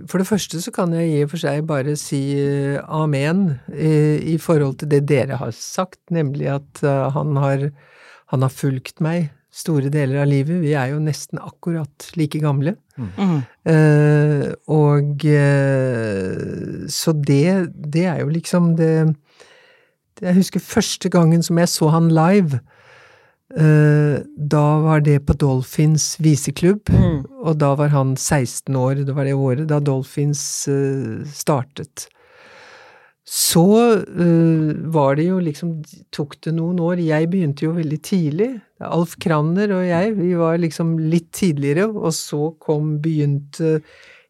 For 0.10 0.18
det 0.18 0.26
første 0.26 0.58
så 0.58 0.74
kan 0.74 0.96
jeg 0.98 1.12
i 1.12 1.22
og 1.22 1.36
for 1.36 1.44
seg 1.44 1.68
bare 1.70 1.94
si 2.02 2.34
amen 2.82 3.60
i 3.70 4.40
forhold 4.42 4.80
til 4.82 4.90
det 4.90 5.04
dere 5.06 5.38
har 5.38 5.54
sagt, 5.54 6.02
nemlig 6.10 6.50
at 6.56 6.82
han 7.14 7.38
har 7.38 7.70
han 8.36 8.46
har 8.46 8.54
fulgt 8.54 9.02
meg 9.04 9.32
store 9.56 9.90
deler 9.92 10.20
av 10.24 10.30
livet. 10.30 10.60
Vi 10.64 10.74
er 10.76 10.92
jo 10.92 11.02
nesten 11.04 11.40
akkurat 11.40 12.10
like 12.20 12.42
gamle. 12.44 12.76
Mm. 12.96 13.42
Uh, 13.68 14.48
og 14.72 15.24
uh, 15.28 16.86
Så 16.92 17.12
det, 17.16 17.72
det 17.76 18.06
er 18.08 18.22
jo 18.22 18.30
liksom 18.32 18.70
det 18.80 18.94
Jeg 20.22 20.38
husker 20.38 20.64
første 20.64 21.12
gangen 21.12 21.44
som 21.44 21.60
jeg 21.60 21.72
så 21.72 21.92
han 21.92 22.12
live. 22.12 22.60
Uh, 23.56 24.24
da 24.36 24.66
var 24.84 25.04
det 25.06 25.22
på 25.28 25.36
Dolphins 25.40 26.16
viseklubb, 26.20 26.90
mm. 26.90 27.20
og 27.46 27.60
da 27.60 27.74
var 27.80 27.92
han 27.94 28.16
16 28.18 28.76
år. 28.76 29.06
Det 29.08 29.16
var 29.16 29.28
det 29.28 29.36
året 29.36 29.70
da 29.72 29.80
Dolphins 29.80 30.68
startet. 31.32 32.10
Så 33.26 33.66
uh, 34.06 34.74
var 34.94 35.16
det 35.18 35.24
jo 35.32 35.40
liksom 35.42 35.80
Tok 36.14 36.36
det 36.46 36.54
noen 36.54 36.78
år. 36.86 37.02
Jeg 37.02 37.30
begynte 37.32 37.66
jo 37.66 37.74
veldig 37.74 38.02
tidlig. 38.06 38.52
Alf 38.86 39.16
Kranner 39.22 39.74
og 39.74 39.86
jeg, 39.88 40.12
vi 40.20 40.34
var 40.38 40.60
liksom 40.62 40.98
litt 41.10 41.32
tidligere, 41.34 41.88
og 41.90 42.14
så 42.14 42.52
kom 42.62 43.00
begynte 43.02 43.80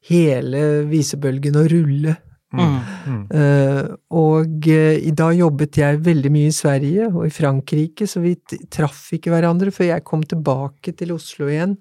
hele 0.06 0.86
visebølgen 0.88 1.60
å 1.60 1.68
rulle 1.68 2.16
Mm. 2.56 2.80
Mm. 3.08 3.24
Uh, 3.36 3.96
og 4.16 4.68
uh, 4.70 5.08
da 5.18 5.30
jobbet 5.36 5.80
jeg 5.82 6.02
veldig 6.06 6.32
mye 6.34 6.52
i 6.52 6.56
Sverige 6.56 7.10
og 7.12 7.25
i 7.28 7.34
Frankrike, 7.34 8.08
så 8.08 8.22
vi 8.24 8.36
traff 8.72 9.08
ikke 9.16 9.34
hverandre 9.34 9.74
før 9.75 9.92
jeg 9.92 10.06
kom 10.08 10.24
tilbake 10.24 10.96
til 10.98 11.16
Oslo 11.16 11.50
igjen. 11.52 11.75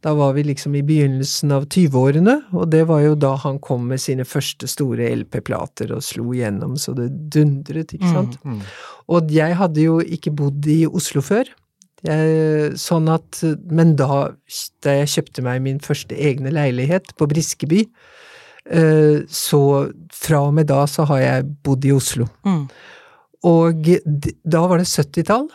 Da 0.00 0.14
var 0.16 0.32
vi 0.32 0.42
liksom 0.48 0.74
i 0.78 0.82
begynnelsen 0.86 1.52
av 1.52 1.66
20-årene, 1.68 2.36
og 2.56 2.70
det 2.72 2.86
var 2.88 3.02
jo 3.04 3.14
da 3.20 3.34
han 3.42 3.58
kom 3.60 3.82
med 3.90 4.00
sine 4.00 4.24
første 4.24 4.64
store 4.70 5.10
LP-plater 5.12 5.92
og 5.92 6.00
slo 6.06 6.30
igjennom 6.32 6.78
så 6.80 6.94
det 6.96 7.10
dundret, 7.34 7.92
ikke 7.92 8.08
Mm. 8.08 8.14
sant. 8.14 8.38
Mm. 8.44 8.62
Og 9.12 9.28
jeg 9.30 9.56
hadde 9.60 9.82
jo 9.84 9.98
ikke 10.00 10.32
bodd 10.34 10.66
i 10.66 10.86
Oslo 10.86 11.20
før. 11.20 11.44
Jeg, 12.02 12.72
sånn 12.80 13.10
at, 13.12 13.42
men 13.68 13.94
da, 13.96 14.30
da 14.80 14.90
jeg 15.02 15.10
kjøpte 15.18 15.42
meg 15.44 15.60
min 15.60 15.78
første 15.84 16.16
egne 16.16 16.48
leilighet 16.50 17.12
på 17.20 17.28
Briskeby, 17.28 17.82
eh, 18.70 19.20
så 19.28 19.60
fra 20.16 20.40
og 20.46 20.54
med 20.54 20.66
da 20.72 20.86
så 20.88 21.04
har 21.10 21.20
jeg 21.20 21.50
bodd 21.62 21.84
i 21.84 21.92
Oslo. 21.92 22.24
Mm. 22.46 22.64
Og 23.44 23.84
da 24.44 24.62
var 24.66 24.78
det 24.80 24.88
70-tall, 24.88 25.50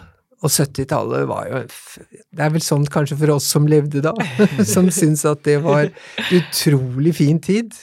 og 0.46 0.52
70-tallet 0.54 1.26
var 1.30 1.48
jo 1.50 1.60
Det 1.66 2.44
er 2.46 2.54
vel 2.54 2.64
sånn 2.64 2.86
kanskje 2.94 3.18
for 3.18 3.34
oss 3.36 3.48
som 3.50 3.66
levde 3.70 4.04
da, 4.06 4.14
som 4.74 4.92
syns 4.94 5.26
at 5.30 5.42
det 5.48 5.58
var 5.66 5.90
utrolig 6.36 7.16
fin 7.18 7.40
tid. 7.42 7.74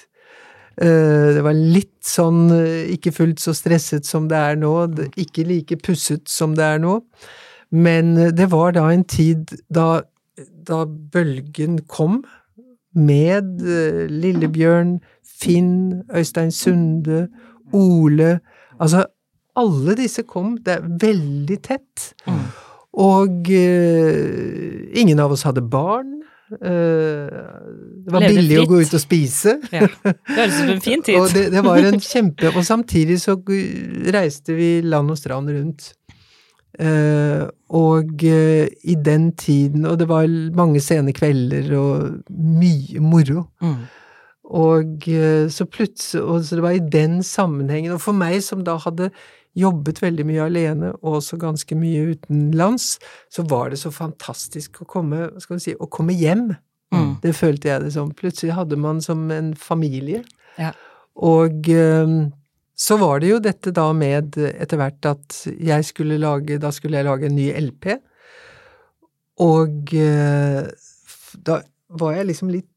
Eh, 0.80 1.32
Det 1.36 1.42
var 1.44 1.56
litt 1.58 1.98
sånn 2.06 2.46
eh, 2.54 2.92
ikke 2.94 3.12
fullt 3.12 3.42
så 3.42 3.54
stresset 3.56 4.06
som 4.08 4.28
det 4.30 4.38
er 4.38 4.60
nå, 4.60 4.72
ikke 5.20 5.44
like 5.48 5.76
pusset 5.84 6.24
som 6.30 6.54
det 6.58 6.64
er 6.64 6.80
nå. 6.82 7.00
Men 7.72 8.14
eh, 8.18 8.32
det 8.32 8.48
var 8.52 8.76
da 8.78 8.86
en 8.92 9.04
tid 9.04 9.52
da, 9.68 10.02
da 10.38 10.84
bølgen 10.86 11.82
kom, 11.88 12.22
med 12.92 13.62
Lillebjørn, 14.12 14.98
Finn, 15.24 16.02
Øystein 16.12 16.50
Sunde, 16.52 17.22
Ole 17.72 18.34
Altså, 18.82 19.06
alle 19.58 19.96
disse 19.98 20.24
kom 20.28 20.56
det 20.64 20.78
er 20.78 20.90
veldig 21.02 21.58
tett. 21.64 22.12
Mm. 22.26 22.44
Og 23.02 23.48
uh, 23.48 24.98
ingen 25.00 25.20
av 25.22 25.32
oss 25.32 25.46
hadde 25.48 25.64
barn. 25.64 26.18
Uh, 26.52 27.32
det 28.04 28.12
var 28.12 28.26
Levde 28.26 28.34
billig 28.36 28.58
å 28.60 28.66
gå 28.68 28.82
ut 28.82 28.98
og 28.98 29.02
spise. 29.02 29.56
Ja. 29.72 29.88
Det 29.88 30.36
høres 30.36 30.52
ut 30.52 30.58
som 30.58 30.74
en 30.74 30.84
fin 30.84 31.02
tid. 31.06 31.16
Og 31.20 31.32
det, 31.32 31.46
det 31.54 31.64
var 31.64 31.80
en 31.80 32.00
kjempe 32.02 32.52
Og 32.52 32.64
samtidig 32.66 33.18
så 33.22 33.38
reiste 34.12 34.56
vi 34.58 34.74
land 34.84 35.12
og 35.14 35.20
strand 35.20 35.52
rundt. 35.52 35.92
Uh, 36.80 37.48
og 37.68 38.22
i 38.24 38.94
den 39.04 39.26
tiden 39.36 39.84
Og 39.84 39.98
det 40.00 40.06
var 40.08 40.24
mange 40.56 40.80
sene 40.80 41.12
kvelder 41.12 41.68
og 41.76 42.30
mye 42.32 43.00
moro. 43.04 43.46
Mm. 43.60 43.82
Og 44.52 45.04
så 45.52 45.64
plutselig 45.68 46.22
og 46.24 46.44
Så 46.44 46.56
det 46.56 46.64
var 46.64 46.76
i 46.76 46.88
den 46.92 47.22
sammenhengen. 47.24 47.94
Og 47.94 48.00
for 48.04 48.16
meg 48.16 48.42
som 48.44 48.64
da 48.64 48.76
hadde 48.80 49.08
jobbet 49.58 50.00
veldig 50.02 50.26
mye 50.28 50.44
alene, 50.46 50.92
og 51.02 51.18
også 51.20 51.38
ganske 51.40 51.76
mye 51.76 52.14
utenlands, 52.14 52.96
så 53.32 53.44
var 53.48 53.72
det 53.72 53.80
så 53.82 53.92
fantastisk 53.92 54.82
å 54.82 54.88
komme, 54.88 55.28
skal 55.42 55.58
vi 55.58 55.64
si, 55.66 55.74
å 55.76 55.88
komme 55.92 56.16
hjem. 56.16 56.50
Mm. 56.92 57.16
Det 57.22 57.34
følte 57.36 57.68
jeg 57.68 57.84
det 57.84 57.92
som. 57.94 58.12
Plutselig 58.16 58.56
hadde 58.56 58.78
man 58.80 59.00
som 59.04 59.30
en 59.32 59.52
familie. 59.56 60.22
Ja. 60.60 60.72
Og 61.20 61.68
eh, 61.72 62.16
så 62.82 62.96
var 63.00 63.20
det 63.20 63.30
jo 63.30 63.42
dette 63.44 63.72
da 63.76 63.90
med 63.96 64.36
etter 64.40 64.80
hvert 64.80 65.08
at 65.08 65.36
jeg 65.44 65.84
skulle 65.84 66.16
lage 66.20 66.56
Da 66.60 66.72
skulle 66.72 66.98
jeg 66.98 67.06
lage 67.06 67.28
en 67.28 67.36
ny 67.36 67.50
LP. 67.52 67.92
Og 69.44 69.94
eh, 69.96 70.64
da 71.44 71.60
var 71.92 72.16
jeg 72.16 72.28
liksom 72.30 72.52
litt 72.52 72.68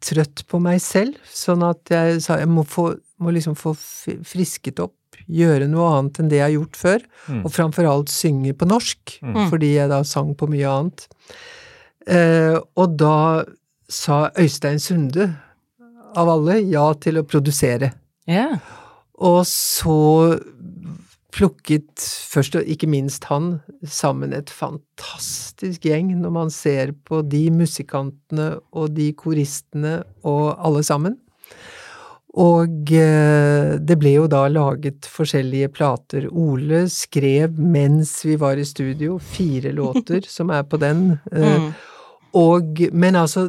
trøtt 0.00 0.46
på 0.48 0.60
meg 0.62 0.80
selv, 0.80 1.18
sånn 1.28 1.64
at 1.66 1.90
jeg 1.92 2.22
sa 2.24 2.38
jeg 2.40 2.48
må, 2.48 2.64
få, 2.64 2.94
må 3.20 3.32
liksom 3.36 3.56
få 3.58 3.74
frisket 3.76 4.80
opp, 4.80 4.94
gjøre 5.28 5.68
noe 5.68 5.90
annet 5.98 6.20
enn 6.20 6.28
det 6.30 6.38
jeg 6.40 6.46
har 6.48 6.56
gjort 6.58 6.76
før, 6.80 7.00
Mm. 7.28 7.44
og 7.44 7.52
framfor 7.52 7.86
alt 7.90 8.08
synge 8.08 8.52
på 8.56 8.66
norsk, 8.68 9.18
Mm. 9.22 9.50
fordi 9.50 9.74
jeg 9.74 9.88
da 9.90 10.02
sang 10.02 10.34
på 10.34 10.48
mye 10.48 10.66
annet. 10.68 11.08
Eh, 12.06 12.58
og 12.76 12.96
da 12.96 13.44
sa 13.88 14.30
Øystein 14.38 14.78
Sunde, 14.80 15.36
av 16.16 16.28
alle, 16.28 16.60
ja 16.66 16.92
til 16.94 17.14
å 17.20 17.22
produsere. 17.22 17.92
Yeah. 18.26 18.58
Og 19.18 19.44
så 19.46 20.40
plukket 21.30 22.02
først 22.02 22.56
og 22.58 22.66
ikke 22.66 22.88
minst 22.90 23.24
han 23.30 23.60
sammen 23.86 24.32
et 24.34 24.50
fantastisk 24.50 25.86
gjeng 25.86 26.10
når 26.18 26.32
man 26.34 26.50
ser 26.50 26.90
på 27.06 27.20
de 27.28 27.44
musikantene 27.54 28.56
og 28.72 28.94
de 28.96 29.12
koristene 29.12 30.00
og 30.26 30.56
alle 30.58 30.82
sammen. 30.82 31.18
Og 32.38 32.92
eh, 32.94 33.72
det 33.82 33.96
ble 33.98 34.12
jo 34.14 34.26
da 34.30 34.44
laget 34.48 35.08
forskjellige 35.10 35.68
plater. 35.74 36.28
Ole 36.30 36.84
skrev 36.92 37.56
mens 37.58 38.12
vi 38.24 38.36
var 38.38 38.56
i 38.60 38.64
studio 38.68 39.16
fire 39.18 39.72
låter 39.74 40.22
som 40.36 40.50
er 40.54 40.62
på 40.62 40.78
den. 40.78 41.18
eh, 41.32 41.58
Mm. 41.60 41.72
og, 42.38 42.78
men 42.92 43.16
altså, 43.16 43.48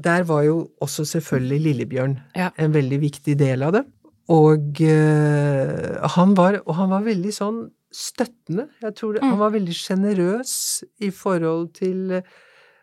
der 0.00 0.22
var 0.24 0.42
jo 0.46 0.70
også 0.80 1.04
selvfølgelig 1.04 1.60
Lillebjørn 1.66 2.16
Ja. 2.36 2.48
en 2.58 2.72
veldig 2.72 3.00
viktig 3.02 3.36
del 3.38 3.62
av 3.62 3.72
det. 3.76 3.84
Og 4.32 4.80
eh, 4.80 6.00
han 6.16 6.32
var, 6.34 6.62
og 6.64 6.74
han 6.78 6.88
var 6.90 7.02
veldig 7.04 7.32
sånn 7.36 7.58
støttende. 7.94 8.68
Jeg 8.82 8.94
tror 8.96 9.12
det, 9.14 9.22
Mm. 9.22 9.28
han 9.30 9.38
var 9.38 9.50
veldig 9.52 9.74
sjenerøs 9.76 10.54
i 11.00 11.10
forhold 11.10 11.74
til 11.74 12.22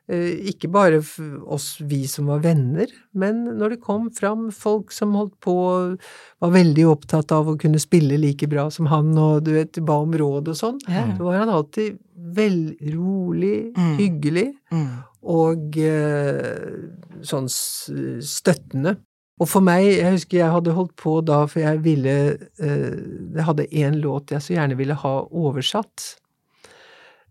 ikke 0.09 0.67
bare 0.71 0.97
oss 1.45 1.77
vi 1.87 2.05
som 2.07 2.25
var 2.27 2.39
venner, 2.43 2.87
men 3.13 3.43
når 3.57 3.69
det 3.75 3.81
kom 3.81 4.09
fram 4.11 4.49
folk 4.51 4.91
som 4.91 5.13
holdt 5.15 5.37
på, 5.39 5.53
var 6.41 6.51
veldig 6.51 6.85
opptatt 6.89 7.31
av 7.31 7.47
å 7.47 7.57
kunne 7.61 7.79
spille 7.79 8.17
like 8.19 8.47
bra 8.51 8.69
som 8.71 8.87
han, 8.91 9.13
og 9.17 9.43
du 9.45 9.53
vet, 9.53 9.79
ba 9.85 9.99
om 10.01 10.11
råd 10.11 10.49
og 10.51 10.55
sånn, 10.57 10.79
Ja. 10.89 11.05
så 11.15 11.23
var 11.23 11.37
han 11.39 11.49
alltid 11.49 11.99
vel 12.17 12.75
rolig, 12.93 13.73
Mm. 13.77 13.97
hyggelig 13.97 14.53
Mm. 14.71 15.03
og 15.23 15.77
eh, 15.77 16.89
sånn 17.21 17.47
støttende. 18.21 18.97
Og 19.41 19.47
for 19.49 19.61
meg, 19.61 19.85
jeg 19.97 20.11
husker 20.13 20.37
jeg 20.37 20.51
hadde 20.53 20.73
holdt 20.75 20.95
på 21.01 21.23
da, 21.25 21.45
for 21.47 21.61
jeg 21.63 21.79
ville 21.81 22.37
eh, 22.59 22.91
Jeg 23.33 23.45
hadde 23.47 23.65
én 23.71 24.01
låt 24.01 24.29
jeg 24.29 24.39
så 24.41 24.53
gjerne 24.53 24.77
ville 24.77 24.93
ha 24.93 25.13
oversatt. 25.31 26.17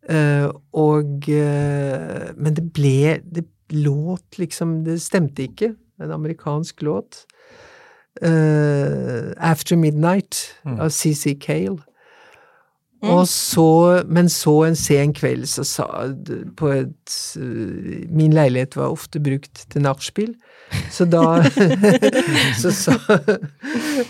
Eh, 0.09 0.47
og 0.73 1.29
eh, 1.29 2.31
Men 2.37 2.55
det 2.57 2.73
ble 2.73 3.21
Det 3.21 3.45
låt 3.71 4.39
liksom 4.41 4.85
Det 4.85 4.97
stemte 5.03 5.45
ikke. 5.45 5.75
En 6.01 6.11
amerikansk 6.11 6.81
låt. 6.83 7.27
Uh, 8.23 9.31
After 9.39 9.77
Midnight 9.77 10.57
Mm. 10.65 10.81
av 10.81 10.91
CC 10.91 11.35
Cale. 11.41 11.79
Mm. 13.03 13.11
Og 13.11 13.29
så, 13.29 14.03
men 14.09 14.29
så 14.29 14.65
en 14.67 14.77
sen 14.77 15.13
kveld 15.17 15.47
så 15.49 15.65
sa 15.65 15.87
på 16.57 16.69
et 16.69 17.15
Min 18.11 18.33
leilighet 18.33 18.77
var 18.77 18.91
ofte 18.93 19.21
brukt 19.21 19.67
til 19.71 19.83
nachspiel, 19.83 20.35
så 20.93 21.07
da 21.11 21.43
så, 22.61 22.73
sa, 22.75 22.97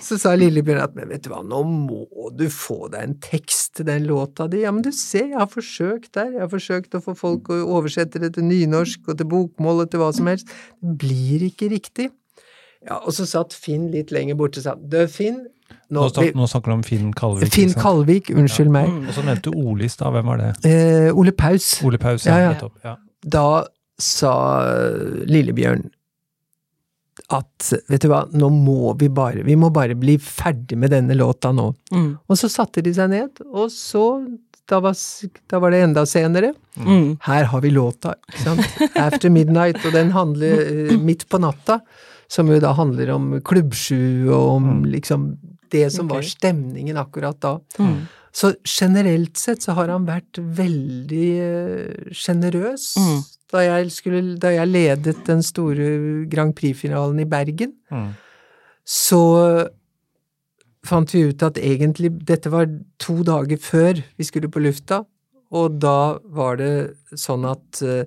så 0.00 0.18
sa 0.20 0.34
Lillebjørn 0.36 0.82
at 0.84 0.96
men 0.96 1.10
vet 1.12 1.24
du 1.24 1.30
hva, 1.32 1.42
nå 1.46 1.62
må 1.66 2.30
du 2.36 2.46
få 2.52 2.90
deg 2.92 3.04
en 3.04 3.16
tekst 3.24 3.78
til 3.78 3.88
den 3.88 4.06
låta 4.08 4.48
di. 4.50 4.62
Ja, 4.64 4.72
men 4.74 4.84
du 4.84 4.90
ser, 4.94 5.30
jeg 5.32 5.40
har 5.40 5.50
forsøkt 5.50 6.12
der, 6.18 6.32
jeg 6.36 6.44
har 6.44 6.52
forsøkt 6.52 6.96
å 6.96 7.02
få 7.04 7.16
folk 7.18 7.52
å 7.52 7.60
oversette 7.78 8.22
det 8.22 8.34
til 8.36 8.48
nynorsk 8.48 9.08
og 9.08 9.20
til 9.20 9.30
bokmål 9.30 9.84
og 9.84 9.92
til 9.92 10.02
hva 10.02 10.10
som 10.16 10.30
helst. 10.30 10.50
Det 10.80 10.96
blir 11.04 11.46
ikke 11.50 11.70
riktig. 11.72 12.10
Ja, 12.86 13.00
og 13.00 13.12
så 13.12 13.26
satt 13.28 13.52
Finn 13.56 13.90
litt 13.92 14.12
lenger 14.14 14.38
borte 14.40 14.62
og 14.62 14.64
sa 14.64 14.76
du 14.76 15.02
Finn, 15.12 15.42
nå, 15.90 16.04
Nå, 16.04 16.06
snak, 16.10 16.36
nå 16.38 16.46
snakker 16.46 16.70
du 16.70 16.76
om 16.76 16.82
Finn 16.86 17.10
Kalvik. 17.14 17.50
Finn? 17.54 17.72
Kalvik, 17.74 18.30
unnskyld 18.30 18.70
meg. 18.74 18.90
Mm. 18.90 19.08
Og 19.10 19.16
så 19.16 19.24
nevnte 19.26 19.50
du 19.50 19.58
Ole 19.58 19.86
i 19.86 19.90
stad. 19.90 20.14
Hvem 20.14 20.30
var 20.30 20.40
det? 20.40 20.50
Eh, 20.66 21.10
Ole 21.18 21.34
Paus. 21.34 21.72
Ole 21.86 21.98
Paus. 21.98 22.26
Ja, 22.26 22.38
ja. 22.46 22.70
Ja. 22.86 22.94
Da 23.26 23.46
sa 24.00 24.34
Lillebjørn 25.28 25.90
at 27.30 27.70
vet 27.88 28.02
du 28.02 28.10
hva, 28.10 28.24
nå 28.34 28.50
må 28.52 28.94
vi 28.98 29.08
bare, 29.12 29.44
vi 29.46 29.56
må 29.58 29.70
bare 29.74 29.94
bli 29.98 30.16
ferdig 30.22 30.78
med 30.78 30.90
denne 30.94 31.14
låta 31.18 31.52
nå. 31.54 31.68
Mm. 31.94 32.12
Og 32.26 32.38
så 32.38 32.50
satte 32.50 32.82
de 32.82 32.92
seg 32.94 33.12
ned, 33.12 33.42
og 33.46 33.70
så, 33.74 34.04
da 34.70 34.80
var, 34.82 34.96
da 35.50 35.60
var 35.62 35.74
det 35.74 35.82
enda 35.86 36.04
senere. 36.10 36.52
Mm. 36.74 37.20
Her 37.26 37.50
har 37.52 37.62
vi 37.62 37.72
låta, 37.74 38.16
ikke 38.28 38.42
sant? 38.42 38.80
After 38.98 39.30
Midnight, 39.30 39.78
og 39.84 39.94
den 39.94 40.10
handler 40.16 40.64
eh, 40.66 40.96
midt 40.98 41.28
på 41.30 41.38
natta, 41.42 41.80
som 42.30 42.50
jo 42.50 42.60
da 42.62 42.74
handler 42.78 43.14
om 43.14 43.32
klubbsju 43.46 44.30
og 44.30 44.44
om 44.56 44.68
liksom 44.90 45.32
det 45.70 45.88
som 45.94 46.10
var 46.10 46.26
stemningen 46.26 46.98
akkurat 46.98 47.38
da. 47.42 47.56
Mm. 47.78 47.96
Så 48.32 48.52
generelt 48.64 49.36
sett 49.36 49.62
så 49.64 49.74
har 49.74 49.88
han 49.90 50.04
vært 50.06 50.38
veldig 50.38 51.28
eh, 51.42 52.10
sjenerøs. 52.14 52.92
Mm. 53.00 53.20
Da, 53.50 53.58
jeg 53.66 53.90
skulle- 53.90 54.38
da 54.38 54.52
jeg 54.54 54.68
ledet 54.70 55.24
den 55.26 55.42
store 55.42 56.26
Grand 56.30 56.54
Prix-finalen 56.54 57.18
i 57.20 57.24
Bergen, 57.24 57.72
Mm. 57.90 58.12
så 58.86 59.68
fant 60.86 61.10
vi 61.12 61.24
ut 61.28 61.42
at 61.42 61.58
egentlig 61.58 62.12
Dette 62.24 62.48
var 62.52 62.66
to 62.98 63.22
dager 63.26 63.56
før 63.60 64.02
vi 64.16 64.24
skulle 64.24 64.48
på 64.48 64.62
lufta, 64.62 65.02
og 65.52 65.78
da 65.82 66.18
var 66.24 66.56
det 66.56 66.96
sånn 67.18 67.44
at 67.50 67.82
eh, 67.82 68.04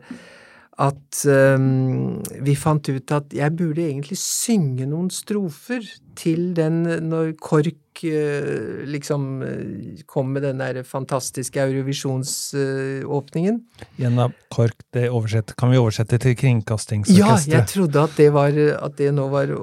at 0.81 1.19
um, 1.29 2.17
vi 2.41 2.55
fant 2.57 2.87
ut 2.89 3.11
at 3.13 3.33
jeg 3.35 3.53
burde 3.57 3.83
egentlig 3.85 4.17
synge 4.17 4.87
noen 4.89 5.11
strofer 5.13 5.85
til 6.17 6.53
den 6.57 6.81
når 7.05 7.35
KORK 7.41 8.01
uh, 8.09 8.81
liksom 8.89 9.27
uh, 9.45 10.01
kom 10.09 10.33
med 10.33 10.47
den 10.47 10.63
der 10.63 10.81
fantastiske 10.87 11.61
Eurovisjonsåpningen. 11.61 13.61
Uh, 13.61 13.97
Gjennom 14.01 14.33
KORK, 14.53 14.79
det 14.97 15.09
oversett, 15.13 15.53
kan 15.59 15.73
vi 15.73 15.81
oversette 15.81 16.17
til 16.25 16.37
Kringkastingsorkesteret? 16.41 17.53
Ja, 17.53 17.59
jeg 17.59 17.69
trodde 17.69 18.07
at 18.07 18.17
det, 18.17 18.31
var, 18.33 18.57
at 18.57 18.97
det 18.97 19.13
nå 19.13 19.29
var 19.33 19.53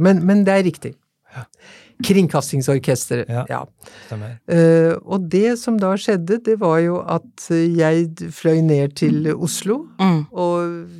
men, 0.00 0.24
men 0.24 0.46
det 0.48 0.56
er 0.56 0.64
riktig. 0.70 0.96
Ja. 1.36 1.44
Kringkastingsorkesteret. 2.04 3.30
Ja. 3.32 3.44
ja. 3.48 3.62
Uh, 4.12 4.92
og 5.00 5.30
det 5.32 5.56
som 5.60 5.78
da 5.80 5.94
skjedde, 6.00 6.40
det 6.44 6.58
var 6.60 6.80
jo 6.84 6.98
at 7.00 7.48
jeg 7.50 8.30
fløy 8.36 8.60
ned 8.66 8.96
til 9.00 9.30
Oslo 9.32 9.78
mm. 9.96 10.20
og 10.36 10.90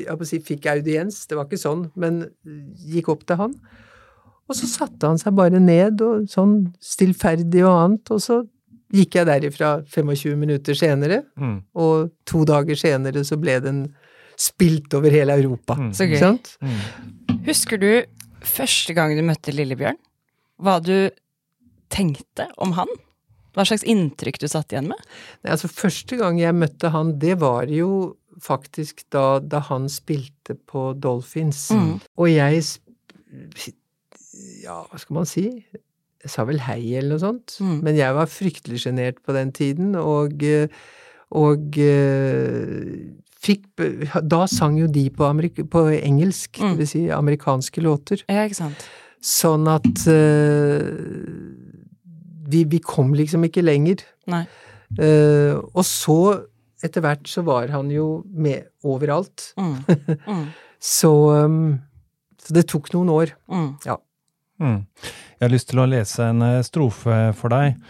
jeg 0.00 0.28
si, 0.28 0.40
fikk 0.42 0.66
audiens. 0.72 1.24
Det 1.30 1.38
var 1.38 1.46
ikke 1.46 1.62
sånn, 1.62 1.86
men 1.94 2.24
gikk 2.90 3.12
opp 3.14 3.26
til 3.28 3.40
han. 3.44 3.54
Og 4.44 4.58
så 4.58 4.68
satte 4.68 5.08
han 5.08 5.20
seg 5.20 5.36
bare 5.38 5.60
ned 5.62 6.02
og 6.04 6.26
sånn 6.28 6.58
stillferdig 6.82 7.62
og 7.64 7.78
annet, 7.78 8.12
og 8.12 8.20
så 8.20 8.42
gikk 8.94 9.18
jeg 9.18 9.28
derifra 9.28 9.76
25 9.90 10.34
minutter 10.38 10.76
senere, 10.78 11.22
mm. 11.40 11.56
og 11.80 12.10
to 12.28 12.44
dager 12.48 12.78
senere 12.78 13.24
så 13.26 13.38
ble 13.40 13.56
den 13.64 13.84
spilt 14.40 14.92
over 14.98 15.14
hele 15.14 15.36
Europa. 15.38 15.78
Mm. 15.78 15.92
Så 15.96 16.08
gøy. 16.10 16.20
Mm. 16.60 17.40
Husker 17.46 17.80
du 17.80 17.90
første 18.44 18.94
gang 18.96 19.14
du 19.16 19.22
møtte 19.24 19.54
Lillebjørn? 19.54 19.98
Hva 20.62 20.78
du 20.82 21.10
tenkte 21.92 22.48
om 22.62 22.74
han? 22.78 22.90
Hva 23.54 23.66
slags 23.68 23.86
inntrykk 23.86 24.40
du 24.42 24.48
satt 24.50 24.74
igjen 24.74 24.90
med? 24.90 25.00
Nei, 25.44 25.54
altså 25.54 25.70
Første 25.70 26.18
gang 26.18 26.40
jeg 26.40 26.56
møtte 26.58 26.90
han, 26.94 27.14
det 27.22 27.36
var 27.42 27.70
jo 27.70 28.16
faktisk 28.42 29.04
da, 29.14 29.38
da 29.38 29.60
han 29.68 29.86
spilte 29.92 30.56
på 30.66 30.88
Dolphins. 30.98 31.68
Mm. 31.70 32.00
Og 32.18 32.30
jeg 32.32 32.64
Ja, 34.64 34.80
hva 34.90 34.98
skal 34.98 35.20
man 35.20 35.28
si? 35.30 35.46
Jeg 36.24 36.32
sa 36.32 36.46
vel 36.48 36.58
hei, 36.64 36.80
eller 36.96 37.14
noe 37.14 37.22
sånt. 37.22 37.54
Mm. 37.62 37.78
Men 37.86 38.00
jeg 38.00 38.16
var 38.16 38.32
fryktelig 38.32 38.82
sjenert 38.86 39.20
på 39.22 39.36
den 39.36 39.52
tiden, 39.54 39.94
og, 40.00 40.42
og 41.30 41.78
fikk 43.44 43.66
Da 44.24 44.44
sang 44.50 44.78
jo 44.80 44.88
de 44.90 45.06
på, 45.14 45.30
på 45.70 45.86
engelsk, 45.94 46.58
mm. 46.58 46.76
dvs. 46.80 46.94
si 46.96 47.06
amerikanske 47.12 47.84
låter. 47.84 48.24
Ja, 48.26 48.48
ikke 48.48 48.62
sant. 48.64 48.88
Sånn 49.24 49.68
at 49.72 50.04
uh, 50.04 50.84
vi, 52.44 52.64
vi, 52.68 52.80
kom 52.84 53.14
liksom 53.16 53.46
ikke 53.48 53.64
lenger. 53.64 54.04
Nei. 54.30 54.44
Uh, 54.98 55.56
og 55.72 55.82
så, 55.88 56.18
etter 56.84 57.04
hvert, 57.04 57.24
så 57.30 57.44
var 57.46 57.72
han 57.72 57.88
jo 57.92 58.22
med 58.28 58.68
overalt. 58.84 59.52
Mm. 59.60 59.76
Mm. 60.24 60.46
så, 60.80 61.12
um, 61.44 61.60
så, 62.40 62.54
det 62.58 62.66
tok 62.68 62.92
noen 62.92 63.12
år. 63.14 63.34
Mm. 63.48 63.68
Ja. 63.88 63.98
Mm. 64.60 64.80
Jeg 65.38 65.46
har 65.46 65.52
lyst 65.52 65.72
til 65.72 65.80
å 65.80 65.88
lese 65.88 66.28
en 66.30 66.44
strofe 66.64 67.18
for 67.38 67.52
deg. 67.52 67.80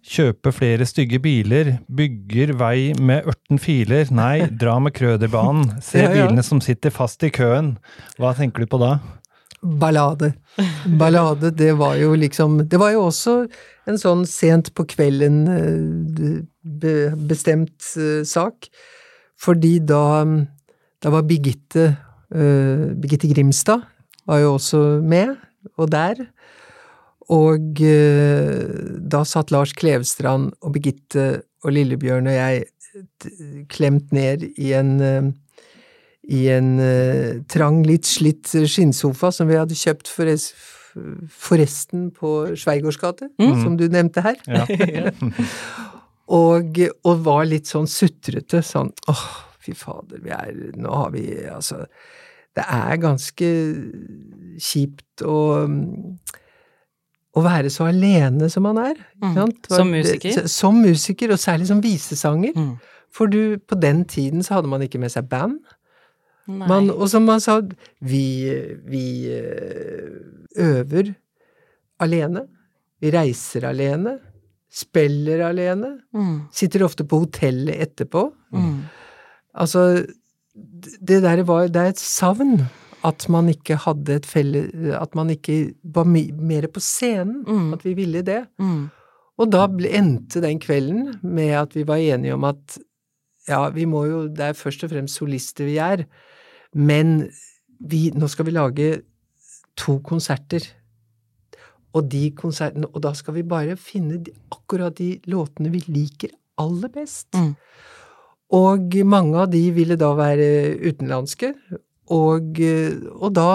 Kjøpe 0.00 0.48
flere 0.56 0.86
stygge 0.88 1.18
biler, 1.20 1.74
bygger 1.92 2.54
vei 2.56 2.92
med 2.96 3.26
ørten 3.28 3.60
filer, 3.60 4.08
nei, 4.08 4.46
dra 4.48 4.78
med 4.80 4.94
Krøderbanen, 4.96 5.74
se 5.84 6.00
ja, 6.06 6.08
ja. 6.08 6.14
bilene 6.16 6.44
som 6.46 6.62
sitter 6.64 6.92
fast 6.94 7.20
i 7.26 7.28
køen. 7.28 7.74
Hva 8.16 8.32
tenker 8.38 8.64
du 8.64 8.70
på 8.72 8.80
da? 8.80 8.94
Ballade. 9.62 10.32
Ballade, 10.98 11.50
det 11.50 11.72
var 11.72 11.94
jo 12.00 12.14
liksom 12.14 12.68
Det 12.68 12.78
var 12.80 12.94
jo 12.94 13.06
også 13.08 13.34
en 13.88 13.98
sånn 14.00 14.24
sent 14.28 14.72
på 14.76 14.86
kvelden 14.88 15.38
eh, 15.50 17.14
bestemt 17.28 17.92
eh, 17.98 18.22
sak, 18.28 18.68
fordi 19.40 19.78
da, 19.84 20.24
da 21.00 21.12
var 21.12 21.24
Birgitte 21.26 21.86
uh, 22.30 22.92
Birgitte 22.92 23.30
Grimstad 23.32 23.86
var 24.28 24.42
jo 24.42 24.52
også 24.58 25.00
med, 25.02 25.32
og 25.80 25.88
der. 25.90 26.20
Og 27.32 27.80
da 27.80 29.22
satt 29.26 29.52
Lars 29.54 29.72
Klevstrand 29.78 30.50
og 30.60 30.74
Birgitte 30.74 31.24
og 31.64 31.72
Lillebjørn 31.72 32.28
og 32.28 32.36
jeg 32.36 33.66
klemt 33.72 34.12
ned 34.14 34.44
i 34.58 34.72
en 34.76 34.92
i 36.30 36.44
en 36.54 36.74
uh, 36.78 37.40
trang, 37.50 37.82
litt 37.86 38.08
slitt 38.08 38.52
skinnsofa 38.52 39.32
som 39.34 39.50
vi 39.50 39.58
hadde 39.58 39.78
kjøpt 39.78 40.10
forres, 40.10 40.50
forresten 41.30 42.08
på 42.14 42.34
Sveigårds 42.58 43.00
gate, 43.00 43.30
mm. 43.40 43.54
som 43.62 43.76
du 43.78 43.86
nevnte 43.90 44.24
her. 44.24 44.38
Ja. 44.46 44.64
og, 46.40 46.80
og, 47.02 47.14
var 47.26 47.46
litt 47.50 47.70
sånn 47.70 47.90
sutrete, 47.90 48.62
sånn 48.66 48.92
åh, 49.10 49.26
fy 49.60 49.74
fader, 49.76 50.22
vi 50.24 50.34
er 50.34 50.54
Nå 50.80 50.94
har 51.02 51.10
vi 51.14 51.24
altså 51.50 51.82
Det 52.56 52.64
er 52.64 53.00
ganske 53.02 53.48
kjipt 54.58 55.26
å 55.26 55.38
å 57.30 57.42
være 57.44 57.70
så 57.70 57.86
alene 57.90 58.48
som 58.50 58.64
man 58.66 58.80
er. 58.82 58.96
Mm. 59.22 59.52
Som 59.70 59.92
musiker? 59.94 60.46
Som 60.50 60.80
musiker, 60.82 61.30
og 61.30 61.38
særlig 61.38 61.68
som 61.68 61.82
visesanger. 61.82 62.56
Mm. 62.58 62.72
For 63.14 63.30
du, 63.30 63.58
på 63.62 63.78
den 63.78 64.04
tiden 64.10 64.42
så 64.46 64.58
hadde 64.58 64.70
man 64.70 64.82
ikke 64.82 64.98
med 64.98 65.12
seg 65.14 65.28
band. 65.30 65.60
Man, 66.50 66.90
og 66.90 67.06
som 67.12 67.26
man 67.28 67.42
sa, 67.42 67.60
vi, 68.00 68.24
vi 68.90 69.04
eh, 69.34 70.10
øver 70.60 71.12
alene. 72.02 72.46
Vi 73.00 73.12
reiser 73.14 73.68
alene. 73.70 74.18
Spiller 74.70 75.44
alene. 75.48 75.96
Mm. 76.14 76.36
Sitter 76.54 76.84
ofte 76.86 77.06
på 77.08 77.24
hotellet 77.24 77.80
etterpå. 77.88 78.28
Mm. 78.54 78.76
Altså, 79.58 80.04
det 80.54 81.22
der 81.24 81.42
var 81.46 81.68
Det 81.68 81.80
er 81.80 81.94
et 81.94 82.02
savn 82.02 82.60
at 83.06 83.24
man 83.32 83.48
ikke 83.48 83.78
hadde 83.80 84.18
et 84.18 84.26
felle 84.28 84.66
At 84.98 85.14
man 85.16 85.30
ikke 85.32 85.72
var 85.84 86.04
mer 86.04 86.66
på 86.68 86.80
scenen. 86.80 87.44
Mm. 87.46 87.72
At 87.74 87.84
vi 87.84 87.94
ville 87.94 88.22
det. 88.22 88.44
Mm. 88.58 88.90
Og 89.40 89.48
da 89.48 89.64
endte 89.88 90.42
den 90.44 90.60
kvelden 90.60 91.14
med 91.22 91.54
at 91.62 91.76
vi 91.76 91.86
var 91.88 91.96
enige 91.96 92.34
om 92.34 92.44
at 92.44 92.78
ja, 93.48 93.68
vi 93.72 93.86
må 93.88 94.04
jo 94.04 94.26
Det 94.28 94.50
er 94.50 94.58
først 94.58 94.84
og 94.84 94.90
fremst 94.92 95.16
solister 95.16 95.64
vi 95.64 95.78
er. 95.78 96.04
Men 96.74 97.30
vi, 97.80 98.10
nå 98.14 98.28
skal 98.30 98.46
vi 98.48 98.54
lage 98.54 98.90
to 99.78 99.98
konserter. 100.06 100.64
Og 101.90 102.06
de 102.06 102.28
konsertene 102.38 102.86
Og 102.94 103.02
da 103.02 103.10
skal 103.18 103.34
vi 103.34 103.42
bare 103.42 103.74
finne 103.74 104.20
akkurat 104.54 104.94
de 104.94 105.16
låtene 105.26 105.72
vi 105.72 105.82
liker 105.88 106.34
aller 106.60 106.92
best. 106.94 107.34
Mm. 107.34 107.54
Og 108.54 108.96
mange 109.06 109.38
av 109.38 109.50
de 109.50 109.62
ville 109.74 109.96
da 109.98 110.10
være 110.14 110.76
utenlandske. 110.86 111.54
Og, 112.10 112.60
og 112.60 113.34
da 113.34 113.48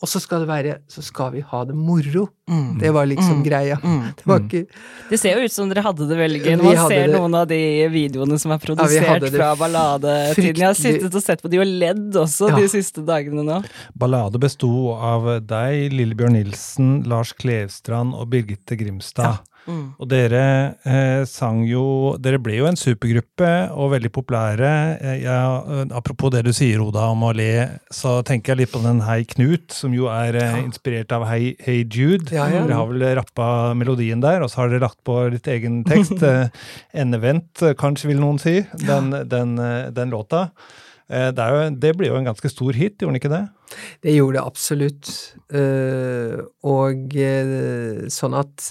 og 0.00 0.08
så 0.08 0.20
skal 0.22 0.44
det 0.44 0.48
være 0.48 0.76
Så 0.88 1.02
skal 1.04 1.34
vi 1.34 1.42
ha 1.44 1.60
det 1.68 1.74
moro. 1.76 2.26
Mm. 2.50 2.78
Det 2.80 2.90
var 2.90 3.06
liksom 3.06 3.40
mm. 3.40 3.42
greia. 3.44 3.76
Mm. 3.82 4.00
Det 4.16 4.26
var 4.26 4.40
ikke 4.40 4.64
Det 5.10 5.18
ser 5.20 5.36
jo 5.36 5.44
ut 5.44 5.52
som 5.52 5.68
dere 5.70 5.84
hadde 5.84 6.08
det 6.08 6.16
veldig 6.18 6.40
gøy 6.40 6.56
når 6.56 6.64
man 6.64 6.80
ser 6.92 7.04
det. 7.04 7.18
noen 7.18 7.36
av 7.42 7.46
de 7.50 7.60
videoene 7.92 8.38
som 8.40 8.54
er 8.54 8.62
produsert 8.62 9.26
ja, 9.26 9.32
fra 9.34 9.50
balladetiden. 9.60 10.62
Jeg 10.62 10.66
har 10.66 10.78
sittet 10.78 11.20
og 11.20 11.24
sett 11.24 11.44
på 11.44 11.52
de 11.52 11.60
og 11.60 11.68
ledd 11.68 12.16
også 12.16 12.50
ja. 12.50 12.62
de 12.62 12.72
siste 12.72 13.04
dagene 13.06 13.44
nå. 13.46 13.60
Ballade 13.98 14.40
besto 14.40 14.94
av 14.96 15.28
deg, 15.44 15.92
Lillebjørn 15.92 16.38
Nilsen, 16.38 16.90
Lars 17.10 17.34
Klevstrand 17.36 18.16
og 18.16 18.30
Birgitte 18.32 18.78
Grimstad. 18.80 19.40
Ja. 19.40 19.50
Mm. 19.68 19.92
Og 20.00 20.08
dere 20.08 20.42
eh, 20.88 21.22
sang 21.28 21.60
jo 21.68 22.14
Dere 22.22 22.40
ble 22.40 22.56
jo 22.56 22.68
en 22.70 22.78
supergruppe 22.80 23.50
og 23.76 23.92
veldig 23.94 24.10
populære. 24.14 24.70
Jeg, 25.20 25.24
eh, 25.26 25.82
apropos 25.96 26.32
det 26.32 26.44
du 26.46 26.52
sier, 26.56 26.80
Oda, 26.82 27.10
om 27.12 27.26
å 27.28 27.34
le, 27.36 27.68
så 27.92 28.20
tenker 28.26 28.54
jeg 28.54 28.62
litt 28.62 28.72
på 28.72 28.82
den 28.84 29.02
Hei 29.04 29.22
Knut, 29.28 29.82
som 29.90 29.96
jo 29.96 30.06
er 30.12 30.38
ja. 30.38 30.58
inspirert 30.62 31.10
av 31.14 31.26
Hey, 31.26 31.54
hey 31.58 31.82
Jude. 31.82 32.30
Ja, 32.30 32.46
ja. 32.50 32.62
Dere 32.62 32.78
har 32.78 32.90
vel 32.90 33.04
rappa 33.18 33.74
melodien 33.74 34.22
der, 34.22 34.44
og 34.44 34.50
så 34.52 34.62
har 34.62 34.70
dere 34.70 34.84
lagt 34.86 35.00
på 35.06 35.16
litt 35.34 35.50
egen 35.50 35.82
tekst. 35.88 36.18
Eh, 36.30 36.50
endevendt, 37.00 37.62
kanskje 37.80 38.10
vil 38.10 38.18
noen 38.20 38.36
si, 38.38 38.60
den, 38.84 39.08
den, 39.30 39.54
den 39.94 40.10
låta. 40.12 40.50
Det, 41.08 41.46
jo, 41.48 41.62
det, 41.80 41.92
ble 41.98 42.10
jo 42.10 42.18
en 42.18 42.28
ganske 42.28 42.50
stor 42.52 42.76
hit, 42.76 43.00
gjorde 43.00 43.14
den 43.14 43.18
ikke 43.18 43.32
det? 43.32 43.40
Det 44.04 44.14
gjorde 44.14 44.36
det 44.36 44.44
absolutt. 44.44 45.10
og 46.70 47.16
sånn 48.12 48.36
at 48.38 48.68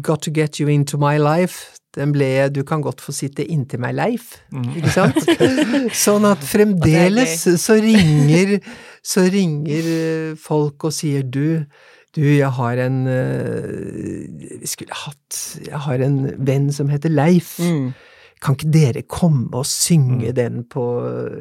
Got 0.00 0.22
to 0.22 0.30
get 0.30 0.60
you 0.62 0.70
into 0.72 1.00
my 1.00 1.18
life. 1.18 1.79
Den 1.96 2.12
ble 2.14 2.48
Du 2.54 2.62
kan 2.66 2.82
godt 2.84 3.02
få 3.02 3.14
sitte 3.14 3.44
inntil 3.44 3.82
meg, 3.82 3.96
Leif. 3.98 4.36
Mm. 4.54 4.68
Ikke 4.78 4.92
sant? 4.94 5.30
sånn 6.06 6.26
at 6.28 6.44
fremdeles 6.46 7.46
så 7.62 7.78
ringer, 7.82 8.58
så 9.02 9.26
ringer 9.26 9.88
eh, 9.94 10.36
folk 10.38 10.90
og 10.90 10.94
sier 10.94 11.26
du 11.26 11.64
du, 12.16 12.24
jeg 12.24 12.50
har 12.56 12.80
en 12.82 13.04
Vi 13.06 14.56
uh, 14.58 14.66
skulle 14.66 14.96
hatt 15.04 15.36
Jeg 15.62 15.82
har 15.86 16.02
en 16.02 16.16
venn 16.42 16.70
som 16.74 16.90
heter 16.90 17.12
Leif. 17.12 17.52
Mm. 17.62 17.92
Kan 18.42 18.56
ikke 18.56 18.72
dere 18.74 19.02
komme 19.06 19.46
og 19.54 19.68
synge 19.68 20.32
mm. 20.32 20.34
den 20.34 20.64
på 20.66 20.84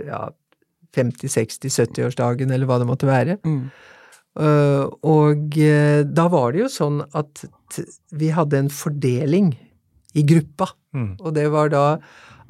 ja, 0.06 0.28
50-, 0.98 1.26
60-, 1.26 1.74
70-årsdagen, 1.74 2.54
eller 2.54 2.70
hva 2.70 2.78
det 2.82 2.90
måtte 2.90 3.10
være? 3.10 3.40
Mm. 3.46 3.64
Uh, 4.40 4.86
og 5.10 5.58
uh, 5.58 6.04
da 6.06 6.28
var 6.30 6.54
det 6.54 6.62
jo 6.62 6.70
sånn 6.70 7.02
at 7.18 7.48
vi 8.14 8.30
hadde 8.36 8.62
en 8.62 8.70
fordeling 8.70 9.56
i 10.20 10.26
gruppa. 10.28 10.70
Mm. 10.96 11.12
Og 11.22 11.34
det 11.38 11.48
var 11.54 11.72
da 11.74 11.86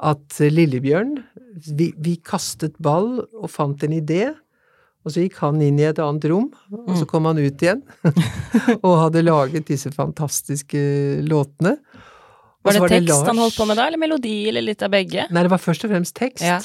at 0.00 0.38
Lillebjørn 0.40 1.16
vi, 1.76 1.90
vi 2.00 2.14
kastet 2.24 2.76
ball 2.82 3.18
og 3.22 3.50
fant 3.52 3.82
en 3.86 3.96
idé. 3.96 4.30
Og 5.00 5.14
så 5.14 5.22
gikk 5.24 5.38
han 5.40 5.60
inn 5.64 5.78
i 5.80 5.86
et 5.88 5.98
annet 6.02 6.26
rom, 6.28 6.50
og 6.76 6.92
så 6.98 7.06
kom 7.08 7.24
han 7.24 7.38
ut 7.40 7.62
igjen. 7.64 7.80
og 8.84 8.98
hadde 9.06 9.22
laget 9.24 9.64
disse 9.70 9.88
fantastiske 9.94 10.80
låtene. 11.24 11.78
Og 12.60 12.68
Var 12.68 12.76
det 12.76 12.88
tekst 12.92 13.08
Lars- 13.08 13.28
han 13.30 13.38
holdt 13.40 13.56
på 13.56 13.64
med 13.70 13.78
da, 13.80 13.86
eller 13.88 14.00
melodi, 14.02 14.34
eller 14.50 14.60
litt 14.66 14.82
av 14.84 14.90
begge? 14.92 15.24
Nei, 15.32 15.44
det 15.46 15.52
var 15.54 15.62
først 15.62 15.86
og 15.86 15.94
fremst 15.94 16.12
tekst. 16.18 16.44
Ja. 16.44 16.58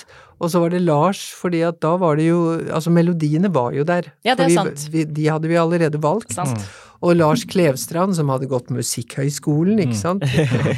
Og 0.43 0.51
så 0.51 0.59
var 0.59 0.73
det 0.73 0.81
Lars, 0.83 1.21
fordi 1.39 1.61
at 1.63 1.79
da 1.79 1.93
var 2.01 2.19
det 2.19 2.25
jo 2.27 2.41
Altså, 2.67 2.91
melodiene 2.91 3.47
var 3.55 3.71
jo 3.77 3.85
der. 3.87 4.09
Ja, 4.27 4.35
det 4.35 4.49
er 4.49 4.51
vi- 4.51 4.57
sant. 4.59 4.83
Vi, 4.91 5.05
de 5.07 5.29
hadde 5.31 5.47
vi 5.47 5.55
allerede 5.55 6.01
valgt. 6.03 6.35
Sant? 6.35 6.59
Og 7.03 7.15
Lars 7.19 7.43
Klevstrand, 7.49 8.15
som 8.15 8.29
hadde 8.31 8.47
gått 8.47 8.69
Musikkhøgskolen, 8.73 9.79
ikke 9.83 9.97
sant, 9.99 10.23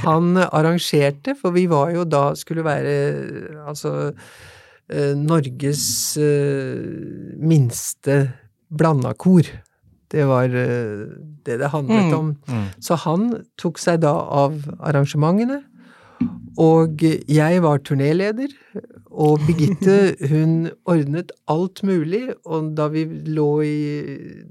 han 0.04 0.34
arrangerte, 0.48 1.36
for 1.40 1.52
vi 1.56 1.68
var 1.70 1.92
jo 1.94 2.04
da 2.10 2.32
skulle 2.36 2.64
være 2.66 2.96
altså 3.68 3.94
eh, 4.90 5.14
Norges 5.16 5.86
eh, 6.18 7.38
minste 7.38 8.20
blandakor. 8.74 9.48
Det 10.12 10.26
var 10.28 10.46
eh, 10.52 11.06
det 11.46 11.60
det 11.62 11.70
handlet 11.74 12.12
Mm. 12.12 12.18
om. 12.18 12.68
Så 12.80 12.96
han 13.06 13.30
tok 13.60 13.78
seg 13.80 14.02
da 14.02 14.14
av 14.14 14.58
arrangementene. 14.80 15.62
Og 16.58 17.04
jeg 17.30 17.62
var 17.62 17.78
turnéleder, 17.86 18.50
og 19.12 19.44
Birgitte 19.48 20.16
hun 20.30 20.70
ordnet 20.90 21.32
alt 21.52 21.84
mulig, 21.88 22.26
og 22.46 22.74
da 22.78 22.90
vi 22.92 23.06
lå 23.06 23.50
i 23.64 23.78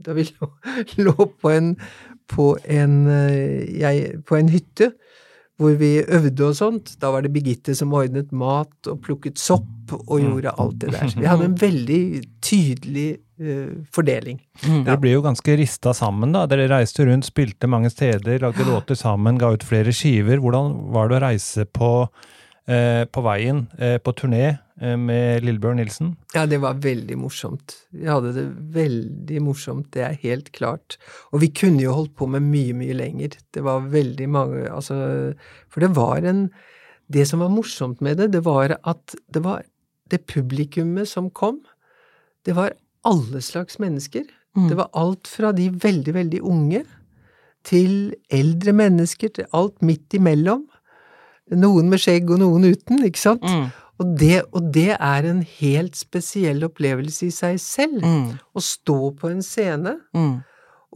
Da 0.04 0.16
vi 0.16 0.26
lå, 0.36 0.50
lå 1.06 1.16
på 1.40 1.52
en 1.52 1.74
på 2.26 2.56
en, 2.64 3.06
eh, 3.06 3.78
jeg, 3.78 4.22
på 4.26 4.34
en 4.34 4.48
hytte 4.50 4.90
hvor 5.56 5.76
vi 5.80 6.02
øvde 6.02 6.50
og 6.50 6.56
sånt, 6.58 6.90
da 7.00 7.10
var 7.14 7.24
det 7.24 7.32
Birgitte 7.32 7.72
som 7.76 7.94
ordnet 7.96 8.32
mat 8.36 8.90
og 8.90 8.98
plukket 9.04 9.40
sopp 9.40 9.94
og 9.96 10.18
gjorde 10.20 10.52
alt 10.60 10.82
det 10.82 10.90
der. 10.92 11.06
Så 11.08 11.22
vi 11.22 11.28
hadde 11.30 11.46
en 11.48 11.56
veldig 11.56 12.00
tydelig 12.44 13.06
uh, 13.40 13.72
fordeling. 13.94 14.42
Dere 14.66 14.98
ble 15.00 15.14
jo 15.14 15.22
ganske 15.24 15.56
rista 15.56 15.94
sammen, 15.96 16.34
da. 16.36 16.44
Dere 16.50 16.68
reiste 16.74 17.06
rundt, 17.08 17.30
spilte 17.30 17.70
mange 17.72 17.88
steder, 17.94 18.42
lagde 18.42 18.66
låter 18.68 18.98
sammen, 19.00 19.40
ga 19.40 19.54
ut 19.54 19.64
flere 19.64 19.94
skiver. 19.96 20.42
Hvordan 20.44 20.74
var 20.92 21.08
det 21.08 21.16
å 21.16 21.24
reise 21.24 21.64
på, 21.64 21.92
på 22.66 23.22
veien, 23.22 23.66
eh, 23.78 23.98
på 24.02 24.12
turné, 24.18 24.58
eh, 24.80 24.96
med 24.98 25.44
Lillebjørn 25.44 25.78
Nilsen? 25.78 26.16
Ja, 26.34 26.46
det 26.46 26.58
var 26.58 26.80
veldig 26.82 27.18
morsomt. 27.18 27.76
Vi 27.94 28.08
hadde 28.10 28.32
det 28.34 28.46
veldig 28.74 29.42
morsomt, 29.42 29.90
det 29.94 30.02
er 30.02 30.18
helt 30.24 30.50
klart. 30.52 30.96
Og 31.32 31.40
vi 31.44 31.48
kunne 31.48 31.84
jo 31.84 31.94
holdt 31.94 32.16
på 32.18 32.26
med 32.28 32.42
mye, 32.42 32.74
mye 32.74 32.96
lenger. 32.98 33.38
Det 33.54 33.62
var 33.62 33.86
veldig 33.92 34.28
mange 34.28 34.66
Altså, 34.66 35.36
for 35.68 35.80
det 35.80 35.94
var 35.94 36.24
en 36.24 36.50
Det 37.08 37.22
som 37.28 37.38
var 37.38 37.48
morsomt 37.48 38.00
med 38.00 38.16
det, 38.16 38.32
det 38.32 38.42
var 38.42 38.80
at 38.82 39.14
det 39.30 39.44
var 39.44 39.62
det 40.10 40.26
publikummet 40.26 41.06
som 41.06 41.30
kom, 41.30 41.60
det 42.44 42.56
var 42.56 42.72
alle 43.04 43.38
slags 43.38 43.78
mennesker. 43.78 44.24
Mm. 44.56 44.68
Det 44.68 44.76
var 44.76 44.90
alt 44.92 45.28
fra 45.30 45.52
de 45.52 45.68
veldig, 45.70 46.14
veldig 46.14 46.40
unge 46.42 46.82
til 47.66 48.14
eldre 48.32 48.72
mennesker, 48.72 49.28
til 49.28 49.46
alt 49.52 49.82
midt 49.82 50.14
imellom. 50.18 50.66
Noen 51.54 51.90
med 51.92 52.00
skjegg 52.02 52.30
og 52.34 52.40
noen 52.42 52.64
uten, 52.72 53.04
ikke 53.06 53.22
sant? 53.22 53.44
Mm. 53.46 53.68
Og 54.02 54.10
det, 54.20 54.42
og 54.52 54.72
det 54.74 54.90
er 54.98 55.28
en 55.30 55.40
helt 55.60 55.96
spesiell 55.96 56.64
opplevelse 56.66 57.28
i 57.28 57.32
seg 57.32 57.60
selv. 57.62 58.02
Mm. 58.02 58.34
Å 58.52 58.62
stå 58.64 58.98
på 59.16 59.30
en 59.30 59.42
scene 59.46 59.96
Mm. 60.12 60.42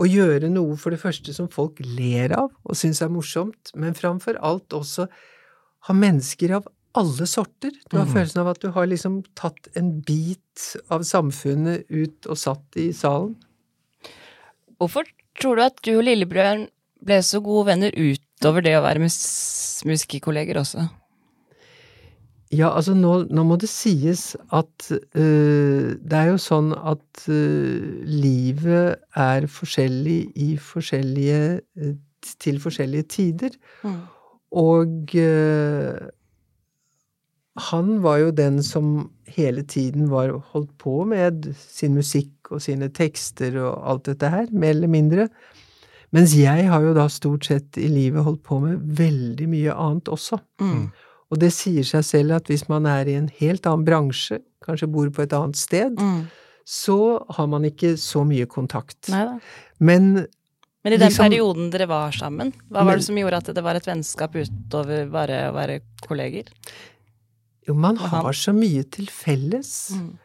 og 0.01 0.07
gjøre 0.09 0.51
noe 0.51 0.77
for 0.77 0.91
det 0.91 1.01
første 1.01 1.33
som 1.35 1.49
folk 1.49 1.81
ler 1.85 2.33
av 2.37 2.51
og 2.65 2.77
syns 2.77 3.01
er 3.03 3.09
morsomt, 3.13 3.73
men 3.75 3.95
framfor 3.95 4.37
alt 4.43 4.69
også 4.77 5.07
ha 5.89 5.95
mennesker 5.95 6.57
av 6.59 6.67
alle 6.95 7.27
sorter. 7.27 7.71
Du 7.89 7.97
har 7.99 8.07
følelsen 8.07 8.41
av 8.43 8.49
at 8.49 8.61
du 8.61 8.71
har 8.75 8.87
liksom 8.91 9.23
tatt 9.39 9.69
en 9.79 10.01
bit 10.01 10.65
av 10.91 11.05
samfunnet 11.07 11.87
ut 11.89 12.27
og 12.27 12.37
satt 12.37 12.77
i 12.77 12.91
salen. 12.93 13.37
Hvorfor 14.81 15.07
tror 15.41 15.57
du 15.57 15.63
at 15.63 15.81
du 15.85 15.93
og 15.99 16.05
Lillebrødren 16.05 16.67
ble 17.05 17.21
så 17.25 17.41
gode 17.45 17.69
venner 17.71 17.95
utover 18.41 18.65
det 18.65 18.79
å 18.79 18.85
være 18.87 19.03
mus 19.03 19.21
musikerkolleger 19.85 20.61
også? 20.61 20.87
Ja, 22.51 22.73
altså 22.75 22.97
nå, 22.99 23.13
nå 23.31 23.43
må 23.47 23.57
det 23.61 23.69
sies 23.71 24.33
at 24.51 24.89
øh, 24.91 25.93
det 25.95 26.17
er 26.19 26.33
jo 26.33 26.41
sånn 26.43 26.73
at 26.75 27.27
øh, 27.31 28.01
livet 28.09 28.97
er 29.15 29.47
forskjellig 29.47 30.33
i 30.35 30.49
forskjellige 30.59 31.61
øh, 31.79 31.93
til 32.43 32.59
forskjellige 32.61 33.07
tider. 33.13 33.55
Mm. 33.87 34.01
Og 34.51 35.15
øh, 35.15 36.11
han 37.71 37.95
var 38.03 38.19
jo 38.25 38.35
den 38.35 38.59
som 38.67 39.11
hele 39.31 39.63
tiden 39.63 40.11
var 40.11 40.35
holdt 40.51 40.75
på 40.79 41.05
med 41.07 41.53
sin 41.55 41.95
musikk 41.95 42.51
og 42.51 42.65
sine 42.67 42.91
tekster 42.91 43.61
og 43.63 43.79
alt 43.93 44.11
dette 44.11 44.33
her, 44.33 44.51
mer 44.51 44.75
eller 44.75 44.91
mindre. 44.91 45.29
Mens 46.13 46.33
jeg 46.35 46.67
har 46.67 46.83
jo 46.83 46.93
da 46.97 47.07
stort 47.09 47.45
sett 47.47 47.79
i 47.79 47.87
livet 47.89 48.25
holdt 48.27 48.43
på 48.43 48.59
med 48.63 48.81
veldig 48.99 49.47
mye 49.49 49.75
annet 49.79 50.09
også. 50.11 50.41
Mm. 50.61 50.89
Og 51.31 51.39
det 51.39 51.53
sier 51.55 51.87
seg 51.87 52.03
selv 52.05 52.35
at 52.41 52.49
hvis 52.51 52.65
man 52.69 52.87
er 52.91 53.07
i 53.07 53.15
en 53.15 53.29
helt 53.39 53.67
annen 53.71 53.85
bransje, 53.87 54.41
kanskje 54.67 54.89
bor 54.91 55.09
på 55.15 55.23
et 55.23 55.33
annet 55.33 55.57
sted, 55.57 55.95
Mm. 55.97 56.25
så 56.67 57.25
har 57.37 57.47
man 57.47 57.63
ikke 57.65 57.95
så 57.97 58.25
mye 58.27 58.47
kontakt. 58.47 59.09
Neida. 59.09 59.41
Men 59.79 60.27
Men 60.83 60.93
i 60.95 60.97
den 60.97 61.11
Liksom- 61.11 61.29
perioden 61.31 61.71
dere 61.71 61.87
var 61.87 62.11
sammen, 62.11 62.53
hva 62.71 62.79
var 62.81 62.85
Men- 62.85 62.99
det 62.99 63.05
som 63.05 63.15
gjorde 63.17 63.37
at 63.37 63.55
det 63.55 63.63
var 63.63 63.75
et 63.77 63.85
vennskap 63.85 64.33
utover 64.35 65.11
bare 65.13 65.51
å 65.51 65.55
være 65.55 65.81
kolleger? 66.09 66.45
jo, 67.69 67.75
man 67.75 67.97
har 67.97 68.33
så 68.33 68.53
mye 68.55 68.83
til 68.91 69.05
felles. 69.07 69.93
Mm. 69.93 70.19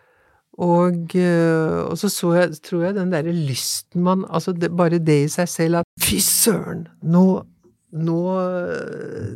Og, 0.57 1.15
øh, 1.19 1.89
og 1.89 1.97
så 1.99 2.07
så 2.09 2.31
jeg, 2.33 2.51
tror 2.63 2.83
jeg 2.85 2.95
den 2.95 3.11
derre 3.11 3.31
lysten 3.35 4.03
man 4.03 4.23
Altså 4.29 4.53
det, 4.55 4.69
bare 4.77 4.99
det 5.03 5.17
i 5.25 5.27
seg 5.33 5.49
selv 5.51 5.75
at 5.81 5.89
fy 5.99 6.15
søren, 6.23 6.87
nå, 7.03 7.43
nå 7.91 8.19
øh, 8.39 9.35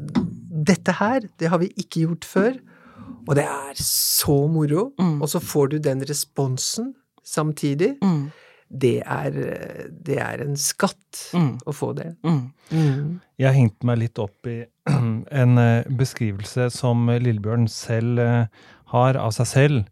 Dette 0.69 0.95
her, 0.99 1.19
det 1.39 1.49
har 1.49 1.58
vi 1.60 1.67
ikke 1.77 2.05
gjort 2.05 2.25
før. 2.25 2.53
Og 3.27 3.36
det 3.36 3.43
er 3.43 3.75
så 3.84 4.36
moro. 4.47 4.89
Mm. 4.99 5.21
Og 5.21 5.29
så 5.29 5.39
får 5.39 5.67
du 5.67 5.77
den 5.77 6.01
responsen 6.10 6.93
samtidig. 7.25 7.95
Mm. 8.03 8.32
Det 8.82 9.01
er, 9.05 9.32
øh, 9.36 9.86
det 10.05 10.17
er 10.21 10.43
en 10.45 10.58
skatt 10.58 10.95
Mm. 11.34 11.58
å 11.65 11.71
få 11.73 11.93
det. 11.97 12.15
Mm. 12.23 12.41
Mm. 12.71 13.19
Jeg 13.39 13.53
hengte 13.55 13.86
meg 13.86 13.97
litt 13.97 14.19
opp 14.21 14.47
i 14.47 14.60
en 15.41 15.58
eh, 15.58 15.84
beskrivelse 15.97 16.69
som 16.73 17.08
Lillebjørn 17.10 17.67
selv 17.67 18.19
eh, 18.19 18.45
har 18.93 19.17
av 19.17 19.32
seg 19.34 19.47
selv, 19.49 19.84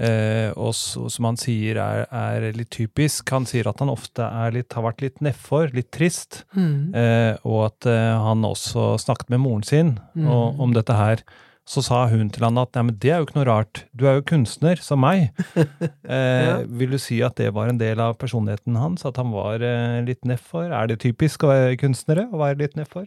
eh, 0.00 0.50
og 0.56 0.72
så- 0.74 1.10
som 1.12 1.24
han 1.28 1.36
sier 1.36 1.76
er, 1.78 2.06
er 2.10 2.52
litt 2.56 2.70
typisk. 2.70 3.28
Han 3.30 3.44
sier 3.46 3.68
at 3.68 3.78
han 3.78 3.88
ofte 3.92 4.24
er 4.24 4.50
litt, 4.56 4.72
har 4.72 4.82
vært 4.88 5.02
litt 5.04 5.20
nedfor, 5.20 5.70
litt 5.76 5.90
trist, 5.92 6.44
Mm. 6.56 6.94
eh, 6.94 7.36
og 7.44 7.66
at 7.66 7.86
eh, 7.86 8.18
han 8.18 8.42
også 8.42 8.96
snakket 8.98 9.30
med 9.30 9.40
moren 9.40 9.62
sin 9.62 9.98
og, 10.16 10.54
Mm. 10.56 10.60
om 10.60 10.72
dette 10.72 10.96
her. 10.96 11.22
Så 11.70 11.84
sa 11.84 12.08
hun 12.08 12.30
til 12.30 12.42
han 12.42 12.58
at 12.58 12.72
nei, 12.74 12.82
men 12.82 12.96
det 12.98 13.10
er 13.12 13.18
jo 13.20 13.26
ikke 13.26 13.36
noe 13.36 13.46
rart, 13.46 13.84
du 13.94 14.06
er 14.08 14.16
jo 14.16 14.22
kunstner, 14.22 14.80
som 14.82 14.98
meg. 15.00 15.30
Eh, 16.10 16.44
Ja. 16.46 16.56
Vil 16.66 16.90
du 16.90 16.98
si 16.98 17.20
at 17.22 17.36
det 17.36 17.52
var 17.54 17.68
en 17.68 17.78
del 17.78 18.00
av 18.00 18.16
personligheten 18.18 18.74
hans, 18.76 19.04
at 19.06 19.16
han 19.16 19.30
var 19.30 19.62
eh, 19.62 20.00
litt 20.02 20.22
nedfor? 20.26 20.72
Er 20.72 20.88
det 20.88 20.98
typisk 21.04 21.44
å 21.44 21.52
være 21.52 21.76
kunstnere 21.78 22.26
å 22.32 22.38
være 22.40 22.58
litt 22.58 22.74
nedfor? 22.74 23.06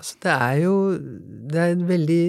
Altså, 0.00 0.16
det 0.24 0.32
er 0.32 0.54
jo 0.62 0.74
Det 1.52 1.60
er 1.60 1.84
veldig 1.84 2.24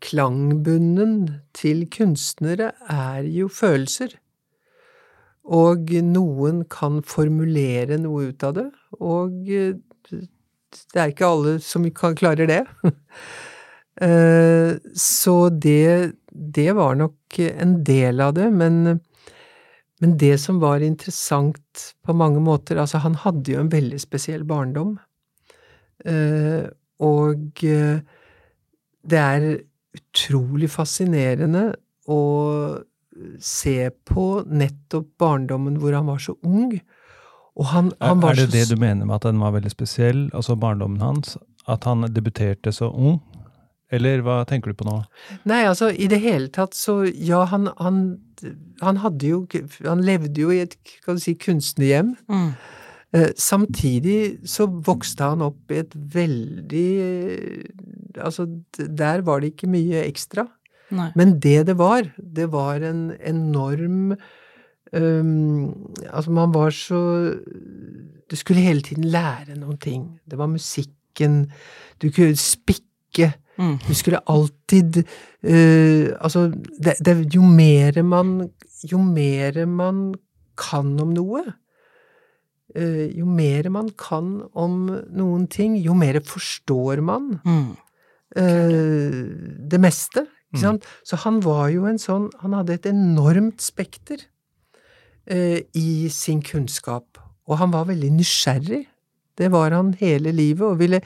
Klangbunnen 0.00 1.16
til 1.52 1.84
kunstnere 1.92 2.70
er 2.88 3.26
jo 3.28 3.48
følelser. 3.52 4.14
Og 5.44 5.90
noen 6.06 6.64
kan 6.70 7.02
formulere 7.04 7.98
noe 8.00 8.30
ut 8.30 8.44
av 8.46 8.54
det, 8.56 8.66
og 9.00 9.48
eh, 9.50 9.76
det 10.10 11.00
er 11.02 11.12
ikke 11.12 11.28
alle 11.28 11.54
som 11.64 11.86
kan 11.92 12.16
klare 12.16 12.48
det. 12.50 12.64
Eh, 14.00 14.78
Så 14.96 15.50
det, 15.50 16.14
det 16.32 16.70
var 16.72 16.94
nok 16.96 17.36
en 17.42 17.74
del 17.84 18.22
av 18.24 18.30
det, 18.38 18.46
men, 18.54 19.00
men 20.00 20.14
det 20.16 20.38
som 20.40 20.60
var 20.62 20.80
interessant 20.80 21.82
på 22.06 22.14
mange 22.16 22.40
måter 22.40 22.80
Altså, 22.80 23.02
han 23.04 23.18
hadde 23.20 23.52
jo 23.52 23.60
en 23.60 23.68
veldig 23.74 24.00
spesiell 24.00 24.46
barndom. 24.48 24.94
Og 27.06 27.64
eh, 27.66 28.00
det 29.10 29.20
er 29.20 29.48
utrolig 29.96 30.70
fascinerende 30.70 31.70
å 32.10 32.22
se 33.42 33.90
på 34.06 34.26
nettopp 34.46 35.08
barndommen 35.20 35.78
hvor 35.80 35.96
han 35.96 36.08
var 36.08 36.20
så 36.22 36.36
ung. 36.46 36.76
Og 37.58 37.66
han, 37.72 37.90
han 38.00 38.22
var 38.22 38.36
er 38.36 38.44
det 38.44 38.50
så 38.50 38.56
det 38.56 38.76
du 38.76 38.80
mener 38.80 39.08
med 39.08 39.18
at 39.18 39.26
den 39.28 39.42
var 39.42 39.56
veldig 39.56 39.72
spesiell, 39.72 40.28
altså 40.36 40.56
barndommen 40.56 41.02
hans? 41.02 41.36
At 41.68 41.84
han 41.88 42.06
debuterte 42.14 42.72
så 42.72 42.88
ung? 42.90 43.18
Eller 43.90 44.22
hva 44.22 44.40
tenker 44.46 44.70
du 44.70 44.78
på 44.78 44.86
nå? 44.86 45.00
Nei, 45.50 45.64
altså, 45.66 45.90
i 45.90 46.06
det 46.10 46.20
hele 46.22 46.46
tatt 46.54 46.76
så 46.78 47.00
Ja, 47.10 47.42
han, 47.50 47.66
han, 47.80 48.20
han 48.80 49.00
hadde 49.02 49.32
jo 49.32 49.40
Han 49.82 50.04
levde 50.06 50.44
jo 50.44 50.52
i 50.54 50.60
et, 50.62 50.76
kan 51.04 51.18
du 51.18 51.24
si, 51.24 51.34
kunstnerhjem. 51.34 52.14
Mm. 52.30 52.52
Eh, 53.12 53.30
samtidig 53.36 54.38
så 54.46 54.68
vokste 54.70 55.32
han 55.32 55.42
opp 55.42 55.72
i 55.72 55.80
et 55.82 55.94
veldig 56.14 56.90
Altså, 58.20 58.44
der 58.76 59.22
var 59.22 59.40
det 59.40 59.52
ikke 59.52 59.70
mye 59.70 60.02
ekstra. 60.02 60.44
Nei. 60.94 61.08
Men 61.18 61.36
det 61.42 61.66
det 61.68 61.76
var, 61.78 62.08
det 62.18 62.48
var 62.52 62.82
en 62.82 63.10
enorm 63.18 64.12
um, 64.92 65.74
Altså, 66.10 66.30
man 66.30 66.54
var 66.54 66.70
så 66.70 67.00
Du 68.30 68.36
skulle 68.36 68.60
hele 68.60 68.82
tiden 68.82 69.04
lære 69.04 69.58
noen 69.58 69.78
ting. 69.78 70.20
Det 70.26 70.38
var 70.38 70.50
musikken. 70.50 71.50
Du 72.02 72.10
kunne 72.10 72.36
spikke. 72.36 73.32
Mm. 73.58 73.78
Du 73.88 73.94
skulle 73.94 74.22
alltid 74.26 75.02
uh, 75.02 76.14
Altså, 76.20 76.50
det, 76.78 76.98
det, 77.04 77.34
jo 77.34 77.42
mer 77.42 78.02
man 78.02 78.50
Jo 78.90 78.98
mer 78.98 79.66
man 79.66 80.14
kan 80.58 80.98
om 81.00 81.14
noe, 81.14 81.42
jo 82.76 83.26
mer 83.26 83.68
man 83.70 83.90
kan 83.98 84.42
om 84.54 84.90
noen 85.10 85.46
ting, 85.50 85.76
jo 85.82 85.94
mer 85.94 86.20
forstår 86.20 87.02
man 87.02 87.40
Mm. 87.44 87.76
uh, 88.36 89.66
det 89.70 89.80
meste. 89.80 90.26
Sant? 90.58 90.84
Så 91.06 91.16
han 91.22 91.40
var 91.40 91.68
jo 91.70 91.84
en 91.86 91.98
sånn 91.98 92.30
Han 92.42 92.52
hadde 92.52 92.74
et 92.74 92.86
enormt 92.86 93.60
spekter 93.62 94.18
uh, 95.30 95.60
i 95.74 96.08
sin 96.10 96.42
kunnskap. 96.42 97.18
Og 97.46 97.58
han 97.58 97.70
var 97.70 97.86
veldig 97.86 98.10
nysgjerrig. 98.16 98.86
Det 99.38 99.50
var 99.50 99.70
han 99.70 99.94
hele 99.98 100.32
livet, 100.32 100.66
og 100.66 100.78
ville 100.78 101.00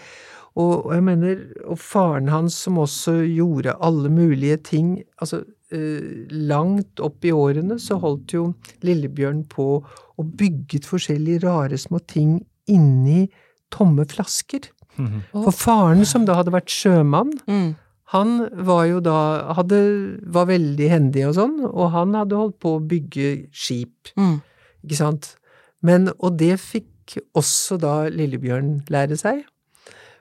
og, 0.55 0.87
og 0.87 0.93
jeg 0.95 1.03
mener, 1.03 1.41
og 1.67 1.79
faren 1.83 2.29
hans 2.31 2.55
som 2.55 2.77
også 2.79 3.25
gjorde 3.27 3.73
alle 3.83 4.07
mulige 4.09 4.57
ting 4.57 5.03
Altså, 5.19 5.41
eh, 5.43 5.64
langt 5.73 7.01
opp 7.01 7.25
i 7.25 7.33
årene 7.35 7.79
så 7.81 7.97
holdt 8.03 8.35
jo 8.37 8.55
Lillebjørn 8.85 9.45
på 9.51 9.67
og 9.85 10.35
bygget 10.39 10.87
forskjellige 10.87 11.43
rare 11.47 11.79
små 11.81 11.99
ting 12.07 12.37
inni 12.71 13.29
tomme 13.75 14.05
flasker. 14.07 14.69
Mhm. 14.97 15.23
For 15.33 15.51
faren, 15.51 16.05
som 16.07 16.25
da 16.25 16.35
hadde 16.39 16.53
vært 16.55 16.71
sjømann, 16.71 17.33
Mm. 17.49 17.75
han 18.13 18.49
var 18.65 18.85
jo 18.87 19.01
da 19.01 19.53
hadde, 19.55 20.21
var 20.27 20.47
veldig 20.47 20.89
hendig 20.91 21.27
og 21.29 21.35
sånn, 21.35 21.65
og 21.65 21.91
han 21.91 22.13
hadde 22.15 22.37
holdt 22.37 22.61
på 22.61 22.79
å 22.79 22.87
bygge 22.87 23.49
skip, 23.53 24.13
Mm. 24.17 24.41
ikke 24.85 24.97
sant? 24.97 25.35
Men, 25.83 26.09
og 26.21 26.37
det 26.39 26.61
fikk 26.61 27.19
også 27.35 27.79
da 27.81 28.09
Lillebjørn 28.09 28.87
lære 28.89 29.19
seg. 29.19 29.45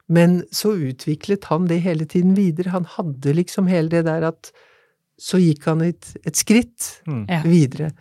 Men 0.10 0.44
så 0.52 0.74
utviklet 0.76 1.46
han 1.46 1.68
det 1.68 1.82
hele 1.82 2.06
tiden 2.06 2.36
videre. 2.36 2.72
Han 2.72 2.84
hadde 2.84 3.34
liksom 3.34 3.68
hele 3.70 3.88
det 3.90 4.04
der 4.06 4.24
at 4.24 4.52
så 5.20 5.40
gikk 5.40 5.66
han 5.70 5.82
et, 5.86 6.14
et 6.26 6.36
skritt 6.36 7.02
Mm. 7.08 7.26
Videre. 7.46 7.92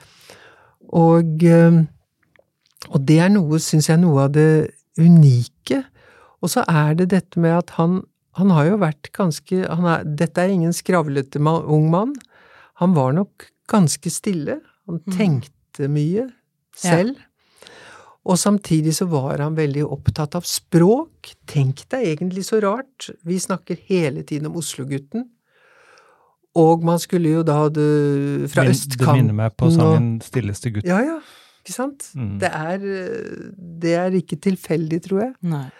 Og, 0.92 1.42
eh, 1.44 1.83
og 2.90 3.05
det 3.07 3.18
er 3.22 3.29
noe, 3.33 3.59
syns 3.62 3.88
jeg, 3.88 4.01
noe 4.03 4.25
av 4.27 4.33
det 4.33 4.70
unike. 4.98 5.85
Og 6.42 6.51
så 6.51 6.64
er 6.68 6.94
det 6.98 7.11
dette 7.12 7.38
med 7.40 7.55
at 7.57 7.70
han, 7.79 8.01
han 8.38 8.51
har 8.51 8.66
jo 8.72 8.79
vært 8.83 9.12
ganske 9.14 9.62
han 9.68 9.87
er, 9.87 10.05
Dette 10.05 10.42
er 10.42 10.48
ingen 10.53 10.72
skravlete 10.75 11.38
man, 11.40 11.62
ung 11.64 11.90
mann. 11.92 12.14
Han 12.83 12.94
var 12.96 13.12
nok 13.12 13.46
ganske 13.70 14.11
stille. 14.11 14.61
Han 14.88 15.01
Mm. 15.07 15.16
tenkte 15.16 15.88
mye 15.88 16.31
selv. 16.75 17.16
Og 18.25 18.37
samtidig 18.38 18.92
så 18.94 19.07
var 19.11 19.38
han 19.38 19.55
veldig 19.57 19.83
opptatt 19.87 20.35
av 20.38 20.42
språk. 20.46 21.33
Tenk 21.46 21.88
deg 21.88 22.05
egentlig 22.18 22.44
så 22.46 22.61
rart. 22.62 23.11
Vi 23.25 23.38
snakker 23.38 23.79
hele 23.88 24.22
tiden 24.22 24.46
om 24.46 24.57
Oslo-gutten. 24.57 25.29
Og 26.55 26.83
man 26.85 26.99
skulle 27.01 27.31
jo 27.33 27.43
da 27.43 27.69
det, 27.73 28.51
fra 28.53 28.62
Min- 28.67 28.71
østkanten 28.75 29.07
Det 29.07 29.15
minner 29.23 29.35
meg 29.35 29.57
på 29.57 29.67
og- 29.67 29.73
sangen 29.73 30.21
'Stilleste 30.21 30.71
gutt'. 30.75 30.85
Ja, 30.87 30.99
ja. 31.01 31.19
Ikke 31.65 31.73
sant? 31.73 32.11
Mm. 32.17 32.38
Det, 32.41 32.51
er, 32.53 32.79
det 33.81 33.95
er 33.95 34.11
ikke 34.11 34.37
tilfeldig, 34.41 35.03
tror 35.03 35.21
jeg. 35.21 35.33
Nei. 35.43 35.71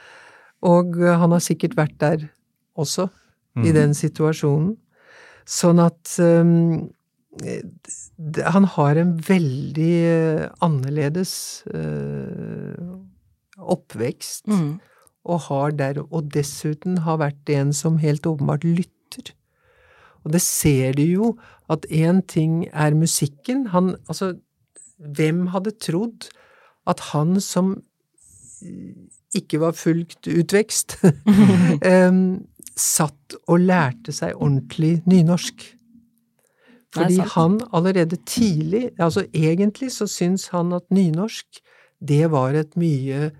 Og 0.63 0.97
eh, 1.01 1.19
han 1.19 1.31
har 1.33 1.41
sikkert 1.41 1.75
vært 1.77 1.99
der 1.99 2.29
også, 2.79 3.09
i 3.57 3.69
Mm. 3.69 3.75
den 3.75 3.91
situasjonen. 3.95 4.77
Sånn 5.45 5.79
at 5.85 6.17
um, 6.21 6.89
han 8.47 8.65
har 8.65 8.97
en 8.97 9.17
veldig 9.19 9.97
eh, 10.05 10.49
annerledes 10.63 11.65
uh, 11.75 12.97
oppvekst, 13.59 14.47
Mm. 14.49 14.81
og 15.25 15.41
har 15.49 15.71
der, 15.73 16.01
og 16.11 16.31
dessuten 16.31 16.99
har 16.99 17.19
vært 17.19 17.49
en 17.51 17.73
som 17.73 17.99
helt 17.99 18.23
åpenbart 18.23 18.65
lytter. 18.65 18.89
Og 20.25 20.33
det 20.35 20.43
ser 20.45 20.97
du 20.99 21.05
jo, 21.05 21.33
at 21.73 21.87
én 21.91 22.23
ting 22.29 22.67
er 22.73 22.95
musikken. 22.95 23.67
Han, 23.73 23.95
altså, 24.09 24.35
hvem 24.99 25.47
hadde 25.55 25.75
trodd 25.83 26.29
at 26.87 27.01
han 27.13 27.39
som 27.43 27.75
eh, 28.63 28.95
ikke 29.35 29.63
var 29.63 29.77
fullt 29.79 30.29
utvekst, 30.29 30.99
satt 32.73 33.37
og 33.49 33.63
lærte 33.63 34.13
seg 34.15 34.37
ordentlig 34.37 35.01
nynorsk. 35.09 35.65
Fordi 36.93 37.23
han 37.35 37.61
allerede 37.73 38.19
tidlig, 38.29 38.91
altså 39.01 39.25
egentlig 39.33 39.93
så 39.95 40.07
syns 40.11 40.51
han 40.53 40.75
at 40.77 40.85
nynorsk, 40.93 41.63
det 42.03 42.27
var 42.33 42.59
et 42.59 42.77
mye 42.77 43.31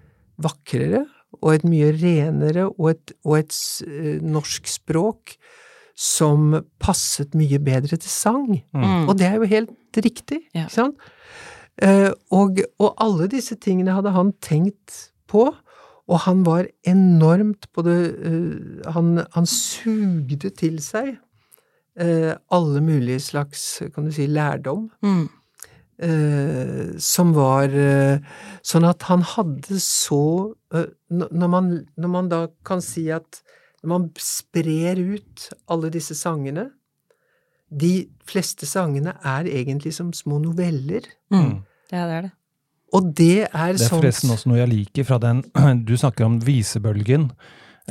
vakrere 0.41 1.05
og 1.43 1.51
et 1.55 1.65
mye 1.69 1.91
renere 1.97 2.69
og 2.71 2.93
et, 2.95 3.13
og 3.27 3.39
et 3.43 3.59
eh, 3.87 4.23
norsk 4.23 4.71
språk 4.71 5.37
som 5.99 6.55
passet 6.81 7.35
mye 7.39 7.59
bedre 7.63 7.97
til 8.01 8.11
sang. 8.11 8.63
Mm. 8.75 9.09
Og 9.09 9.17
det 9.19 9.27
er 9.29 9.37
jo 9.41 9.49
helt 9.51 9.99
riktig, 9.99 10.41
Ja. 10.55 10.65
ikke 10.67 10.75
sant? 10.75 10.97
Eh, 11.83 12.11
og, 12.31 12.59
og 12.79 12.95
alle 13.01 13.29
disse 13.33 13.57
tingene 13.57 13.95
hadde 13.97 14.13
han 14.13 14.33
tenkt 14.45 15.11
på, 15.29 15.51
og 16.09 16.19
han 16.27 16.43
var 16.45 16.67
enormt 16.89 17.69
på 17.73 17.85
det 17.87 17.99
eh, 18.27 18.91
han, 18.93 19.23
han 19.33 19.47
sugde 19.49 20.51
til 20.51 20.81
seg 20.85 21.15
eh, 21.97 22.35
alle 22.53 22.83
mulige 22.85 23.21
slags, 23.21 23.83
kan 23.95 24.05
du 24.05 24.13
si, 24.13 24.27
lærdom. 24.27 24.91
Mm. 25.03 25.29
Eh, 26.03 26.99
som 26.99 27.31
var 27.37 27.71
eh, 27.71 28.19
Sånn 28.67 28.87
at 28.89 29.05
han 29.07 29.21
hadde 29.23 29.77
så 29.79 30.53
eh, 30.75 30.89
når, 31.13 31.49
man, 31.53 31.69
når 32.01 32.11
man 32.11 32.31
da 32.33 32.41
kan 32.67 32.81
si 32.83 33.05
at 33.15 33.43
når 33.83 33.91
man 33.91 34.07
sprer 34.23 35.01
ut 35.01 35.49
alle 35.73 35.91
disse 35.91 36.15
sangene 36.15 36.69
De 37.67 38.07
fleste 38.29 38.69
sangene 38.69 39.17
er 39.25 39.49
egentlig 39.49 39.95
som 39.97 40.11
små 40.13 40.39
noveller. 40.43 41.07
Mm. 41.33 41.63
Ja, 41.91 42.05
det 42.07 42.17
er 42.17 42.23
det. 42.29 42.33
Og 42.93 43.09
det 43.17 43.39
er, 43.47 43.49
sånn 43.49 43.73
Det 43.73 43.87
er 43.87 43.89
sånt 43.89 44.03
forresten 44.03 44.35
også 44.35 44.51
noe 44.51 44.61
jeg 44.61 44.71
liker 44.73 45.07
fra 45.09 45.19
den 45.23 45.41
Du 45.89 45.95
snakker 45.97 46.29
om 46.29 46.39
visebølgen. 46.45 47.31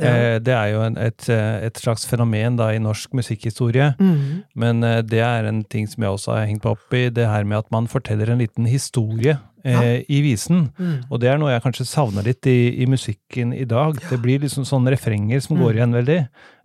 Ja. 0.00 0.08
Eh, 0.08 0.38
Det 0.40 0.54
er 0.56 0.68
jo 0.72 0.80
en, 0.86 0.96
et, 0.96 1.28
eh, 1.28 1.66
et 1.66 1.74
slags 1.76 2.06
fenomen 2.08 2.56
da 2.56 2.70
i 2.72 2.78
norsk 2.80 3.12
musikkhistorie. 3.12 3.94
mm. 3.98 4.42
Men 4.56 4.82
eh, 4.84 5.02
det 5.02 5.20
er 5.20 5.44
en 5.50 5.62
ting 5.64 5.86
som 5.86 6.02
jeg 6.02 6.10
også 6.16 6.32
har 6.36 6.46
hengt 6.46 6.64
meg 6.64 6.72
opp 6.78 6.94
i, 6.96 7.08
det 7.10 7.26
her 7.28 7.44
med 7.44 7.58
at 7.58 7.70
man 7.70 7.86
forteller 7.86 8.30
en 8.32 8.38
liten 8.40 8.64
historie 8.66 9.38
eh, 9.64 10.00
i 10.08 10.22
visen. 10.24 10.70
Mm. 10.78 11.04
Og 11.10 11.20
det 11.20 11.28
er 11.28 11.36
noe 11.38 11.52
jeg 11.52 11.62
kanskje 11.62 11.86
savner 11.86 12.24
litt 12.24 12.46
i, 12.46 12.72
i 12.82 12.86
musikken 12.88 13.52
i 13.52 13.64
dag. 13.68 14.00
Det 14.08 14.18
blir 14.22 14.40
liksom 14.40 14.64
sånne 14.64 14.94
refrenger 14.96 15.40
som 15.44 15.56
Mm. 15.58 15.62
går 15.62 15.74
igjen 15.76 15.92
veldig. 15.92 16.18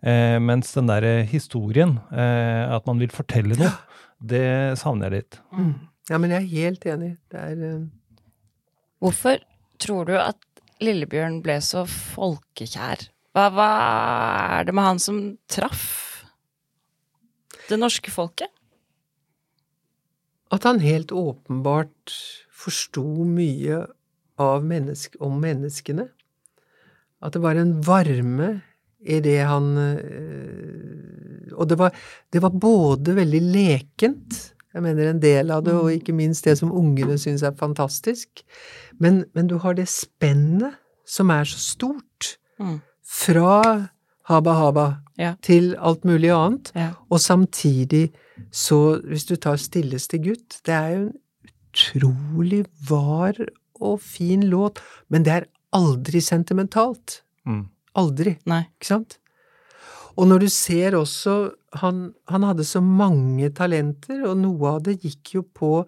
Eh, 0.08 0.40
mens 0.40 0.72
den 0.74 0.88
derre 0.88 1.26
historien, 1.28 1.98
eh, 2.12 2.64
at 2.76 2.88
man 2.88 2.98
vil 3.00 3.10
fortelle 3.12 3.58
noe, 3.60 3.74
det 4.24 4.78
savner 4.80 5.12
jeg 5.12 5.20
litt. 5.28 5.40
Mhm. 5.52 5.76
Ja, 6.10 6.18
men 6.18 6.30
jeg 6.32 6.44
er 6.44 6.48
helt 6.64 6.86
enig. 6.88 7.18
Det 7.30 7.38
er 7.44 7.76
uh... 7.76 7.86
Hvorfor 9.04 9.38
tror 9.78 10.06
du 10.08 10.14
at 10.18 10.38
Lillebjørn 10.80 11.42
ble 11.44 11.58
så 11.60 11.84
folkekjær? 11.86 13.10
Hva, 13.38 13.52
hva 13.54 13.72
er 14.58 14.64
det 14.66 14.74
med 14.74 14.88
han 14.88 15.00
som 15.02 15.18
traff 15.46 15.84
det 17.68 17.78
norske 17.78 18.10
folket? 18.10 18.50
At 20.50 20.66
han 20.66 20.80
helt 20.82 21.12
åpenbart 21.14 22.16
forsto 22.50 23.04
mye 23.30 23.84
av 24.42 24.66
mennesk, 24.66 25.20
om 25.22 25.38
menneskene. 25.44 26.08
At 27.22 27.38
det 27.38 27.44
var 27.44 27.62
en 27.62 27.76
varme 27.86 28.50
i 29.06 29.20
det 29.22 29.38
han 29.46 29.70
øh, 29.78 31.54
Og 31.54 31.70
det 31.70 31.78
var, 31.78 31.94
det 32.34 32.42
var 32.42 32.58
både 32.58 33.14
veldig 33.22 33.42
lekent, 33.54 34.42
jeg 34.74 34.82
mener 34.82 35.12
en 35.12 35.22
del 35.22 35.54
av 35.54 35.64
det, 35.66 35.74
og 35.78 35.94
ikke 35.94 36.14
minst 36.14 36.46
det 36.46 36.58
som 36.58 36.74
ungene 36.74 37.18
syns 37.22 37.46
er 37.46 37.54
fantastisk, 37.58 38.42
men, 38.98 39.26
men 39.34 39.48
du 39.50 39.60
har 39.62 39.78
det 39.78 39.88
spennet 39.90 40.78
som 41.06 41.30
er 41.34 41.46
så 41.50 41.62
stort. 41.62 42.38
Mm. 42.58 42.82
Fra 43.08 43.88
Haba 44.28 44.54
Haba 44.60 44.88
Ja. 45.18 45.34
til 45.42 45.76
alt 45.80 46.04
mulig 46.06 46.30
annet. 46.30 46.72
Ja. 46.76 46.92
Og 47.10 47.20
samtidig 47.20 48.12
så, 48.52 49.00
hvis 49.02 49.26
du 49.26 49.36
tar 49.36 49.58
Stilleste 49.58 50.20
gutt, 50.22 50.60
det 50.66 50.74
er 50.76 50.90
jo 50.90 51.06
en 51.08 51.14
utrolig 51.74 52.66
var 52.90 53.34
og 53.82 54.02
fin 54.02 54.44
låt, 54.50 54.80
men 55.10 55.24
det 55.24 55.34
er 55.34 55.48
aldri 55.74 56.20
sentimentalt. 56.22 57.22
Mm. 57.46 57.68
Aldri, 57.96 58.38
Nei. 58.46 58.64
ikke 58.80 58.86
sant? 58.92 59.18
Og 60.18 60.28
når 60.28 60.40
du 60.40 60.48
ser 60.50 60.92
også 60.98 61.52
han, 61.78 62.14
han 62.28 62.44
hadde 62.44 62.66
så 62.66 62.82
mange 62.82 63.50
talenter, 63.54 64.24
og 64.28 64.38
noe 64.38 64.76
av 64.76 64.84
det 64.84 65.00
gikk 65.04 65.34
jo 65.36 65.44
på 65.54 65.86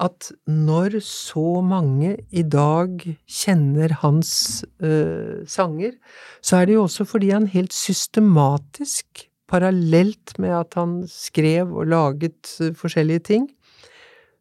at 0.00 0.28
når 0.46 0.98
så 1.04 1.60
mange 1.64 2.16
i 2.30 2.42
dag 2.42 3.00
kjenner 3.24 3.94
hans 4.02 4.64
øh, 4.80 5.46
sanger, 5.48 5.96
så 6.42 6.56
er 6.60 6.68
det 6.68 6.76
jo 6.76 6.82
også 6.84 7.06
fordi 7.08 7.30
han 7.32 7.48
helt 7.48 7.72
systematisk, 7.72 9.28
parallelt 9.48 10.38
med 10.42 10.50
at 10.58 10.74
han 10.74 11.04
skrev 11.08 11.72
og 11.72 11.86
laget 11.86 12.56
øh, 12.60 12.74
forskjellige 12.74 13.18
ting, 13.18 13.48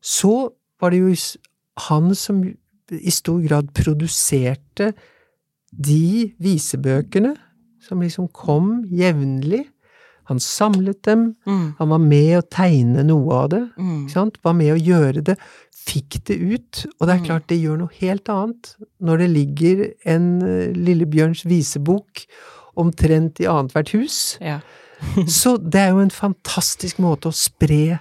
så 0.02 0.50
var 0.82 0.90
det 0.90 1.00
jo 1.00 1.16
han 1.90 2.16
som 2.16 2.44
i 2.92 3.12
stor 3.12 3.48
grad 3.48 3.72
produserte 3.76 4.94
de 5.72 6.34
visebøkene 6.40 7.36
som 7.86 8.02
liksom 8.02 8.28
kom 8.34 8.84
jevnlig. 8.92 9.66
Han 10.26 10.40
samlet 10.40 11.04
dem, 11.04 11.36
Mm. 11.46 11.76
han 11.78 11.90
var 11.90 12.00
med 12.00 12.38
å 12.40 12.42
tegne 12.50 13.04
noe 13.06 13.34
av 13.34 13.50
det, 13.50 13.70
Mm. 13.78 14.06
ikke 14.08 14.12
sant? 14.12 14.38
var 14.44 14.54
med 14.54 14.74
å 14.74 14.80
gjøre 14.82 15.24
det, 15.24 15.38
fikk 15.86 16.24
det 16.26 16.38
ut, 16.42 16.86
og 17.00 17.08
det 17.08 17.14
er 17.16 17.20
Mm. 17.20 17.26
klart 17.26 17.48
det 17.48 17.60
gjør 17.62 17.78
noe 17.78 17.90
helt 18.00 18.26
annet 18.30 18.76
når 19.02 19.18
det 19.20 19.30
ligger 19.30 19.94
en 20.06 20.42
eh, 20.42 20.74
Lillebjørns 20.74 21.44
visebok 21.46 22.26
omtrent 22.76 23.40
i 23.40 23.46
annethvert 23.46 23.90
hus. 23.94 24.38
Ja. 24.42 24.60
Så 25.28 25.58
det 25.58 25.76
er 25.82 25.90
jo 25.92 26.00
en 26.00 26.10
fantastisk 26.10 26.98
måte 26.98 27.30
å 27.30 27.34
spre 27.36 28.00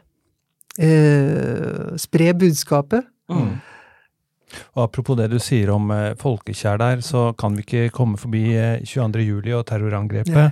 eh, 0.79 1.97
spre 2.01 2.33
budskapet. 2.35 3.05
Mm. 3.31 3.61
Og 4.77 4.85
apropos 4.85 5.17
det 5.19 5.29
du 5.33 5.39
sier 5.43 5.71
om 5.75 5.91
eh, 5.95 6.15
folkekjær 6.21 6.79
der, 6.79 7.03
så 7.03 7.33
kan 7.39 7.57
vi 7.57 7.65
ikke 7.67 7.91
komme 7.95 8.19
forbi 8.21 8.45
eh, 8.55 8.81
22. 8.87 9.23
juli 9.27 9.55
og 9.57 9.67
terrorangrepet. 9.67 10.35
Nei. 10.35 10.51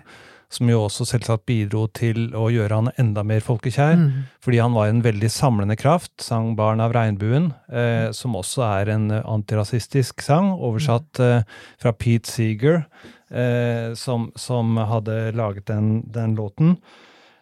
Som 0.52 0.68
jo 0.68 0.82
også 0.84 1.06
selvsagt 1.08 1.46
bidro 1.48 1.86
til 1.96 2.34
å 2.36 2.50
gjøre 2.52 2.82
han 2.82 2.90
enda 3.00 3.22
mer 3.24 3.40
folkekjær. 3.44 3.96
Mm. 3.96 4.08
Fordi 4.44 4.58
han 4.60 4.74
var 4.76 4.90
en 4.90 5.00
veldig 5.04 5.30
samlende 5.32 5.78
kraft. 5.80 6.12
Sang 6.20 6.52
'Barn 6.56 6.82
av 6.84 6.92
regnbuen', 6.92 7.54
eh, 7.72 8.12
som 8.12 8.36
også 8.36 8.66
er 8.66 8.92
en 8.92 9.10
eh, 9.10 9.24
antirasistisk 9.24 10.20
sang, 10.20 10.52
oversatt 10.52 11.20
eh, 11.20 11.48
fra 11.80 11.92
Pete 11.92 12.28
Seeger, 12.28 12.84
eh, 13.32 13.94
som, 13.96 14.30
som 14.36 14.76
hadde 14.76 15.32
laget 15.32 15.68
den, 15.72 16.04
den 16.12 16.36
låten. 16.36 16.76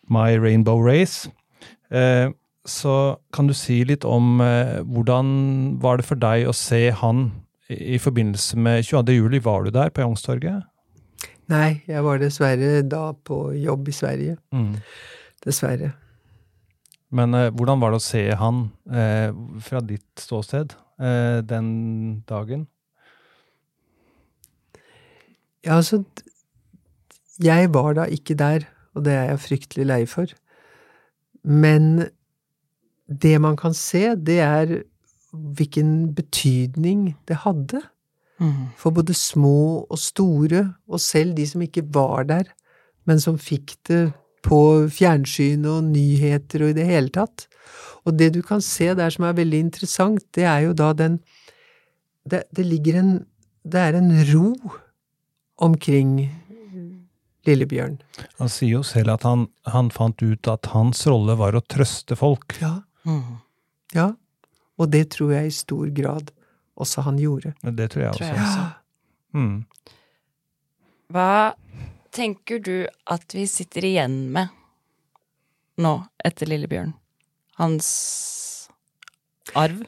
'My 0.06 0.38
Rainbow 0.38 0.78
Race'. 0.78 1.30
Eh, 1.90 2.30
så 2.66 3.16
kan 3.32 3.46
du 3.46 3.54
si 3.54 3.82
litt 3.84 4.04
om 4.04 4.40
eh, 4.40 4.80
hvordan 4.86 5.80
var 5.82 5.98
det 5.98 6.06
for 6.06 6.20
deg 6.20 6.46
å 6.46 6.54
se 6.54 6.90
han 6.94 7.30
i, 7.70 7.96
i 7.96 7.98
forbindelse 7.98 8.58
med 8.58 8.84
22. 8.86 9.16
juli? 9.18 9.42
Var 9.42 9.64
du 9.64 9.74
der 9.74 9.90
på 9.90 10.04
Youngstorget? 10.04 10.69
Nei, 11.50 11.80
jeg 11.90 12.04
var 12.06 12.20
dessverre 12.22 12.82
da 12.86 13.10
på 13.26 13.50
jobb 13.58 13.90
i 13.90 13.94
Sverige. 13.94 14.36
Mm. 14.54 14.76
Dessverre. 15.42 15.92
Men 17.10 17.34
eh, 17.34 17.48
hvordan 17.50 17.80
var 17.82 17.90
det 17.90 17.98
å 17.98 18.04
se 18.04 18.22
han 18.38 18.68
eh, 18.86 19.30
fra 19.66 19.82
ditt 19.82 20.22
ståsted 20.22 20.76
eh, 21.02 21.40
den 21.42 21.70
dagen? 22.28 22.68
Ja, 25.66 25.80
altså 25.80 26.04
Jeg 27.40 27.72
var 27.74 27.96
da 27.98 28.06
ikke 28.08 28.36
der, 28.38 28.68
og 28.94 29.04
det 29.04 29.16
er 29.16 29.30
jeg 29.32 29.44
fryktelig 29.46 29.86
lei 29.88 30.02
for. 30.08 30.30
Men 31.42 32.06
det 33.10 33.34
man 33.40 33.56
kan 33.58 33.74
se, 33.74 34.14
det 34.14 34.38
er 34.44 34.74
hvilken 35.32 36.12
betydning 36.14 37.16
det 37.28 37.42
hadde 37.46 37.80
Mm. 38.40 38.72
for 38.76 38.96
både 38.96 39.12
små 39.12 39.84
og 39.84 39.98
store, 40.00 40.62
og 40.88 41.00
selv 41.00 41.34
de 41.36 41.44
som 41.44 41.60
ikke 41.60 41.84
var 41.92 42.24
der, 42.24 42.46
men 43.04 43.20
som 43.20 43.36
fikk 43.36 43.74
det 43.88 44.14
på 44.46 44.88
fjernsyn 44.88 45.66
og 45.68 45.84
nyheter 45.90 46.64
og 46.64 46.72
i 46.72 46.78
det 46.78 46.86
hele 46.88 47.12
tatt. 47.12 47.44
Og 48.08 48.16
det 48.16 48.30
du 48.32 48.40
kan 48.40 48.62
se 48.64 48.94
der 48.96 49.12
som 49.12 49.26
er 49.28 49.36
veldig 49.36 49.60
interessant, 49.66 50.24
det 50.32 50.46
er 50.48 50.70
jo 50.70 50.72
da 50.72 50.92
den 50.96 51.20
Det, 52.24 52.44
det 52.52 52.66
ligger 52.66 52.98
en 53.00 53.26
Det 53.64 53.80
er 53.80 53.94
en 53.96 54.10
ro 54.32 54.54
omkring 55.56 56.30
Lillebjørn. 57.44 57.98
Han 58.38 58.48
sier 58.48 58.78
jo 58.78 58.82
selv 58.82 59.14
at 59.16 59.22
han, 59.24 59.48
han 59.64 59.90
fant 59.90 60.20
ut 60.22 60.48
at 60.48 60.66
hans 60.72 61.06
rolle 61.06 61.36
var 61.36 61.56
å 61.56 61.60
trøste 61.60 62.16
folk. 62.16 62.56
Ja. 62.60 62.82
Mm. 63.04 63.40
Ja. 63.96 64.12
Og 64.80 64.90
det 64.92 65.10
tror 65.16 65.32
jeg 65.32 65.48
i 65.48 65.54
stor 65.54 65.88
grad 65.92 66.30
også 66.76 67.02
han 67.06 67.18
gjorde. 67.20 67.54
Det 67.62 67.90
tror 67.92 68.02
jeg 68.06 68.14
Tror 68.18 68.26
også. 68.26 68.34
jeg 68.34 68.46
også. 68.46 68.66
Mm. 69.34 69.64
Hva 71.10 71.54
tenker 72.14 72.58
du 72.62 72.74
at 73.10 73.34
vi 73.34 73.46
sitter 73.50 73.86
igjen 73.86 74.18
med 74.34 74.48
nå, 75.80 75.94
etter 76.24 76.50
Lillebjørn? 76.50 76.92
Hans 77.60 77.88
arv? 79.58 79.82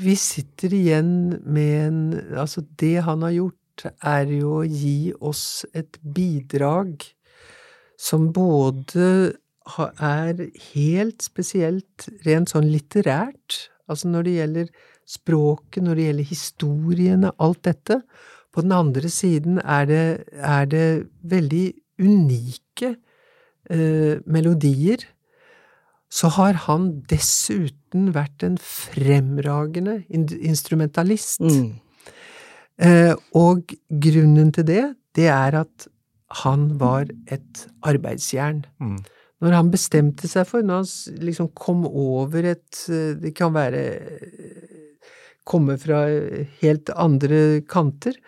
Vi 0.00 0.14
sitter 0.16 0.72
igjen 0.74 1.10
med 1.44 1.74
en 1.86 1.98
Altså, 2.38 2.62
det 2.80 3.02
han 3.04 3.22
har 3.26 3.34
gjort, 3.36 3.54
er 4.02 4.26
jo 4.32 4.56
å 4.58 4.64
gi 4.66 5.12
oss 5.22 5.64
et 5.76 6.00
bidrag 6.02 7.04
som 7.98 8.30
både 8.34 9.36
er 10.02 10.40
helt 10.72 11.22
spesielt 11.22 12.08
rent 12.26 12.50
sånn 12.50 12.66
litterært, 12.72 13.68
altså 13.86 14.08
når 14.10 14.26
det 14.26 14.34
gjelder 14.38 14.70
språket, 15.08 15.82
når 15.84 15.98
det 15.98 16.08
gjelder 16.08 16.32
historiene, 16.32 17.34
alt 17.40 17.62
dette. 17.64 18.02
På 18.52 18.64
den 18.64 18.74
andre 18.76 19.08
siden 19.12 19.60
er 19.64 19.86
det, 19.88 20.06
er 20.32 20.64
det 20.68 20.88
veldig 21.22 21.66
unike 22.02 22.94
eh, 23.70 24.18
melodier. 24.26 25.04
Så 26.08 26.30
har 26.38 26.56
han 26.64 26.90
dessuten 27.10 28.12
vært 28.14 28.44
en 28.46 28.56
fremragende 28.60 30.00
instrumentalist. 30.08 31.44
Mm. 31.44 31.76
Eh, 32.78 33.14
og 33.36 33.74
grunnen 33.90 34.52
til 34.54 34.66
det, 34.68 34.82
det 35.16 35.28
er 35.32 35.60
at 35.64 35.88
han 36.44 36.80
var 36.80 37.08
et 37.32 37.64
arbeidsjern. 37.82 38.64
Mm. 38.80 38.98
Når 39.42 39.54
han 39.54 39.70
bestemte 39.70 40.28
seg 40.30 40.48
for, 40.48 40.64
når 40.66 40.82
han 40.82 41.22
liksom 41.28 41.50
kom 41.54 41.84
over 41.86 42.50
et 42.54 42.80
eh, 42.90 43.14
Det 43.20 43.34
kan 43.38 43.54
være 43.54 43.82
Komme 45.48 45.78
fra 45.80 46.04
helt 46.60 46.92
andre 46.94 47.62
kanter. 47.68 48.18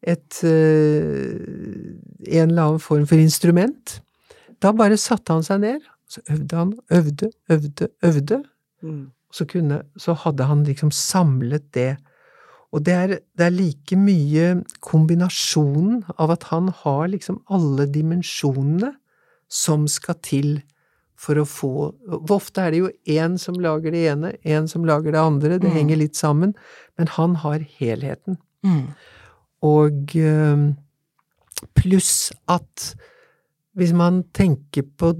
Et 0.00 0.42
eh, 0.44 1.96
En 2.28 2.50
eller 2.50 2.62
annen 2.62 2.82
form 2.82 3.06
for 3.08 3.20
instrument. 3.20 4.00
Da 4.60 4.74
bare 4.76 5.00
satte 5.00 5.32
han 5.32 5.44
seg 5.44 5.62
ned, 5.62 5.88
så 6.10 6.20
øvde 6.28 6.56
han, 6.56 6.74
øvde, 6.92 7.30
øvde, 7.48 7.88
øvde. 8.04 8.42
Mm. 8.82 9.10
Så, 9.32 9.46
kunne, 9.48 9.82
så 9.96 10.12
hadde 10.24 10.44
han 10.50 10.64
liksom 10.66 10.90
samlet 10.92 11.70
det. 11.74 11.94
Og 12.70 12.84
det 12.86 12.94
er, 12.94 13.14
det 13.38 13.46
er 13.46 13.54
like 13.54 13.96
mye 13.98 14.50
kombinasjonen 14.84 16.04
av 16.18 16.34
at 16.36 16.48
han 16.52 16.68
har 16.82 17.08
liksom 17.10 17.40
alle 17.50 17.88
dimensjonene 17.90 18.92
som 19.50 19.88
skal 19.90 20.20
til 20.22 20.60
for 21.20 21.36
å 21.36 21.44
få 21.44 21.70
for 21.92 22.36
Ofte 22.36 22.62
er 22.64 22.72
det 22.72 22.80
jo 22.80 22.90
én 23.12 23.34
som 23.38 23.58
lager 23.60 23.92
det 23.92 24.06
ene, 24.08 24.32
én 24.48 24.68
som 24.70 24.86
lager 24.88 25.12
det 25.12 25.20
andre, 25.20 25.58
det 25.60 25.68
Mm. 25.68 25.76
henger 25.76 25.96
litt 26.00 26.16
sammen, 26.16 26.54
men 26.98 27.06
han 27.16 27.34
har 27.42 27.58
helheten. 27.78 28.38
Mm. 28.64 28.86
Og 29.62 30.14
pluss 31.76 32.32
at 32.48 32.94
hvis 33.76 33.92
man 33.92 34.22
tenker 34.32 34.82
på 34.98 35.12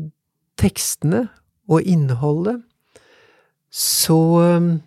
tekstene 0.61 1.29
og 1.69 1.83
innholdet, 1.85 2.63
så 3.71 4.81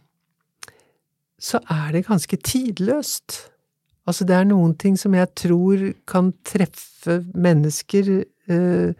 så 1.43 1.59
er 1.69 1.91
det 1.91 2.05
ganske 2.07 2.37
tidløst. 2.39 3.49
Altså, 4.07 4.23
det 4.23 4.35
er 4.35 4.45
noen 4.47 4.77
ting 4.79 4.95
som 4.99 5.13
jeg 5.15 5.27
tror 5.35 5.81
kan 6.07 6.31
treffe 6.47 7.17
mennesker 7.35 8.23
eh, 8.47 8.93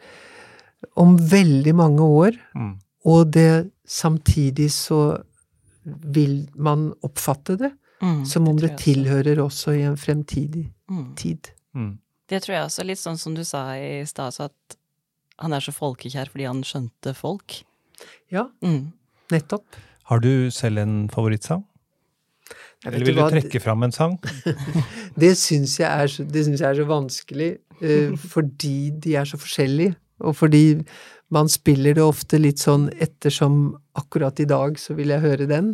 om 0.95 1.17
veldig 1.17 1.73
mange 1.75 2.01
år, 2.01 2.31
Mm. 2.55 2.79
og 3.05 3.31
det 3.31 3.71
samtidig 3.87 4.69
så 4.71 5.21
vil 5.85 6.47
man 6.55 6.93
oppfatte 7.03 7.57
det 7.57 7.71
Mm. 8.01 8.25
som 8.25 8.47
om 8.47 8.57
det, 8.57 8.69
det 8.71 8.77
tilhører 8.79 9.37
også. 9.39 9.71
også 9.71 9.79
i 9.79 9.81
en 9.81 9.95
fremtidig 9.97 10.71
Mm. 10.89 11.15
tid. 11.15 11.49
Mm. 11.75 11.97
Det 12.29 12.41
tror 12.43 12.53
jeg 12.55 12.65
også. 12.65 12.83
Litt 12.85 12.97
sånn 12.99 13.17
som 13.17 13.33
du 13.35 13.43
sa 13.43 13.73
i 13.75 14.03
stad, 14.05 14.33
så 14.33 14.43
at 14.45 14.75
han 15.39 15.53
er 15.53 15.59
så 15.59 15.71
folkekjær 15.71 16.29
fordi 16.29 16.45
han 16.45 16.61
skjønte 16.63 17.15
folk. 17.15 17.63
Ja, 18.31 18.47
Mm. 18.61 18.91
nettopp. 19.31 19.63
Har 20.05 20.19
du 20.19 20.49
selv 20.51 20.77
en 20.79 21.07
favorittsang? 21.09 21.63
Eller 22.85 23.05
vil 23.05 23.15
du 23.15 23.21
trekke 23.21 23.61
fram 23.61 23.83
en 23.83 23.91
sang? 23.91 24.17
Det 25.17 25.37
syns 25.37 25.77
jeg, 25.79 25.89
jeg 25.89 26.61
er 26.61 26.75
så 26.75 26.85
vanskelig, 26.85 27.57
uh, 27.81 28.15
fordi 28.33 28.91
de 28.99 29.15
er 29.15 29.23
så 29.23 29.37
forskjellige, 29.39 29.95
og 30.23 30.37
fordi 30.39 30.81
man 31.33 31.49
spiller 31.49 31.97
det 31.97 32.03
ofte 32.05 32.39
litt 32.41 32.61
sånn 32.61 32.89
ettersom 33.01 33.73
akkurat 33.97 34.39
i 34.43 34.47
dag 34.49 34.77
så 34.79 34.95
vil 34.97 35.13
jeg 35.13 35.23
høre 35.23 35.47
den. 35.49 35.73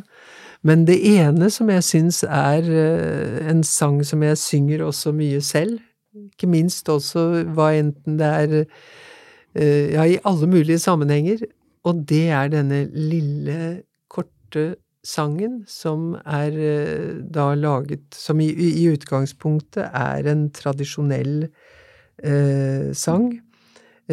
Men 0.66 0.86
det 0.88 0.98
ene 1.08 1.50
som 1.52 1.70
jeg 1.72 1.86
syns 1.88 2.24
er 2.28 2.66
eh, 2.68 3.38
en 3.50 3.64
sang 3.64 4.02
som 4.08 4.24
jeg 4.24 4.40
synger 4.40 4.84
også 4.88 5.14
mye 5.16 5.40
selv, 5.44 5.80
ikke 6.16 6.50
minst 6.50 6.90
også 6.90 7.46
hva 7.56 7.72
enten 7.78 8.18
det 8.20 8.28
er 8.44 8.56
eh, 8.60 9.94
ja, 9.94 10.04
i 10.04 10.20
alle 10.28 10.50
mulige 10.52 10.82
sammenhenger, 10.82 11.46
og 11.88 12.04
det 12.10 12.28
er 12.36 12.52
denne 12.52 12.84
lille, 12.92 13.84
korte 14.12 14.74
sangen, 15.06 15.62
som 15.68 16.14
er 16.26 16.56
eh, 16.60 17.20
da 17.24 17.54
laget 17.56 18.04
Som 18.16 18.42
i, 18.44 18.50
i 18.52 18.88
utgangspunktet 18.92 19.88
er 19.96 20.28
en 20.28 20.50
tradisjonell 20.52 21.48
eh, 21.48 22.92
sang, 22.94 23.32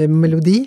melodi, 0.05 0.67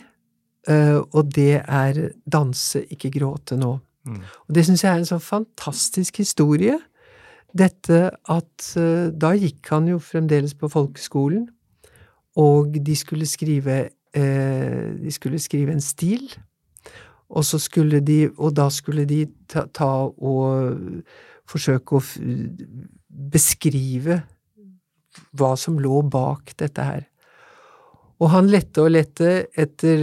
eh, 0.67 0.97
og 0.97 1.31
det 1.35 1.61
er 1.61 2.01
Danse, 2.25 2.83
ikke 2.89 3.11
gråte 3.19 3.57
nå. 3.59 3.75
Mm. 4.07 4.21
Og 4.47 4.55
det 4.55 4.65
syns 4.65 4.83
jeg 4.83 4.91
er 4.91 5.01
en 5.01 5.09
sånn 5.09 5.23
fantastisk 5.23 6.21
historie. 6.21 6.79
Dette 7.53 8.09
at 8.29 8.67
eh, 8.77 9.09
da 9.13 9.33
gikk 9.37 9.69
han 9.73 9.89
jo 9.89 9.99
fremdeles 10.01 10.55
på 10.57 10.69
folkeskolen, 10.71 11.47
og 12.39 12.77
de 12.85 12.95
skulle 12.95 13.25
skrive 13.27 13.77
eh, 14.15 14.89
De 14.95 15.11
skulle 15.11 15.39
skrive 15.41 15.73
en 15.73 15.83
stil. 15.83 16.29
Og 17.29 17.43
så 17.45 17.59
skulle 17.59 17.99
de 18.01 18.29
Og 18.37 18.55
da 18.55 18.69
skulle 18.73 19.05
de 19.05 19.25
ta, 19.47 19.65
ta 19.65 20.07
og 20.07 21.03
forsøke 21.49 21.97
å 21.97 22.01
beskrive 23.09 24.21
hva 25.33 25.55
som 25.57 25.79
lå 25.81 26.01
bak 26.05 26.53
dette 26.57 26.85
her. 26.85 27.08
Og 28.19 28.31
han 28.33 28.49
lette 28.51 28.83
og 28.83 28.91
lette 28.91 29.29
etter 29.55 30.01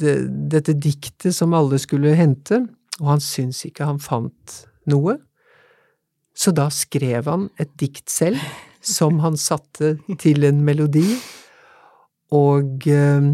det, 0.00 0.14
dette 0.52 0.74
diktet 0.80 1.34
som 1.36 1.52
alle 1.56 1.78
skulle 1.82 2.14
hente, 2.16 2.62
og 3.00 3.12
han 3.14 3.20
syntes 3.24 3.66
ikke 3.68 3.88
han 3.88 4.00
fant 4.00 4.62
noe. 4.88 5.18
Så 6.32 6.54
da 6.56 6.70
skrev 6.72 7.28
han 7.28 7.48
et 7.60 7.72
dikt 7.80 8.08
selv, 8.12 8.40
som 8.80 9.20
han 9.20 9.36
satte 9.36 9.98
til 10.22 10.46
en 10.48 10.62
melodi, 10.64 11.04
og 12.32 12.86
eh, 12.88 13.30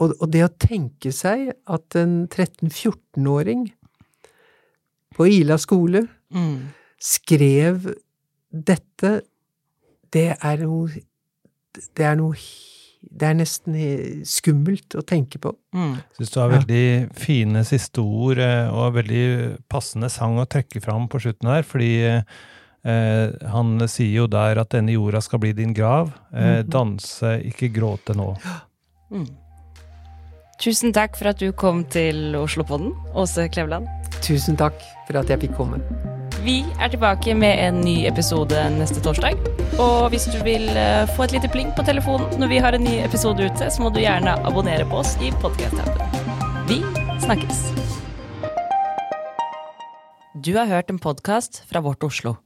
og 0.00 0.22
det 0.32 0.40
å 0.40 0.52
tenke 0.56 1.10
seg 1.12 1.50
at 1.68 1.96
en 2.00 2.24
13-14-åring 2.32 3.66
på 5.14 5.26
Ila 5.30 5.58
skole 5.60 6.06
Mm. 6.34 6.72
skrev 6.98 7.92
dette, 8.50 9.10
det 10.10 10.32
er 10.34 10.64
noe 10.64 10.88
Det 11.94 12.04
er 12.06 12.16
noe 12.16 12.34
Det 13.04 13.26
er 13.28 13.34
nesten 13.36 13.74
skummelt 14.24 14.94
å 14.96 15.02
tenke 15.04 15.36
på. 15.38 15.50
Mm. 15.76 15.98
Syns 16.16 16.30
du 16.32 16.38
har 16.40 16.50
Ja. 16.50 16.58
veldig 16.58 17.12
fine 17.12 17.60
siste 17.68 18.00
ord, 18.00 18.38
eh, 18.38 18.70
og 18.72 18.94
veldig 18.94 19.58
passende 19.68 20.08
sang 20.10 20.38
å 20.40 20.46
trekke 20.48 20.80
fram 20.80 21.06
på 21.08 21.20
slutten 21.20 21.50
her, 21.52 21.62
fordi 21.62 21.90
eh, 22.00 23.30
han 23.52 23.78
sier 23.88 24.22
jo 24.22 24.26
der 24.26 24.58
at 24.58 24.70
denne 24.70 24.92
jorda 24.96 25.20
skal 25.22 25.38
bli 25.38 25.52
din 25.52 25.74
grav. 25.74 26.14
Eh, 26.32 26.62
Mhm. 26.62 26.70
Danse, 26.70 27.42
ikke 27.44 27.68
gråte 27.72 28.16
nå. 28.16 28.38
Mm. 29.12 29.28
Tusen 30.60 30.92
takk 30.92 31.16
for 31.16 31.28
at 31.28 31.38
du 31.38 31.52
kom 31.52 31.84
til 31.84 32.32
Oslopodden, 32.34 32.94
Åse 33.14 33.50
Kleveland. 33.52 33.86
Tusen 34.22 34.56
takk 34.56 34.80
for 35.06 35.18
at 35.18 35.26
jeg 35.28 35.40
fikk 35.40 35.56
komme. 35.56 35.80
Vi 36.44 36.58
er 36.76 36.90
tilbake 36.92 37.32
med 37.40 37.56
en 37.56 37.78
ny 37.80 38.02
episode 38.04 38.58
neste 38.74 39.00
torsdag. 39.00 39.38
Og 39.80 40.10
hvis 40.12 40.26
du 40.28 40.36
vil 40.44 40.66
eh, 40.76 41.06
få 41.16 41.24
et 41.24 41.32
lite 41.32 41.48
pling 41.48 41.70
på 41.72 41.84
telefonen 41.88 42.36
når 42.36 42.50
vi 42.50 42.58
har 42.60 42.76
en 42.76 42.84
ny 42.84 42.98
episode 43.00 43.46
ute, 43.48 43.70
så 43.72 43.80
må 43.80 43.88
du 43.88 44.02
gjerne 44.02 44.34
abonnere 44.44 44.84
på 44.90 44.98
oss 45.00 45.14
i 45.24 45.32
podcast-appen. 45.40 46.28
Vi 46.68 46.82
snakkes! 47.24 47.62
Du 50.44 50.52
har 50.58 50.68
hørt 50.68 50.92
en 50.92 51.00
podkast 51.00 51.62
fra 51.70 51.80
Vårt 51.80 52.04
Oslo. 52.04 52.36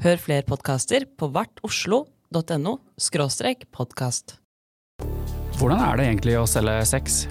Hør 0.00 0.16
flere 0.16 0.48
podkaster 0.48 1.04
på 1.04 1.28
vartoslo.no 1.36 2.78
skråstrek 2.96 3.68
podkast. 3.68 4.38
Hvordan 5.60 5.84
er 5.90 6.00
det 6.00 6.08
egentlig 6.08 6.40
å 6.40 6.48
selge 6.48 6.80
sex? 6.88 7.26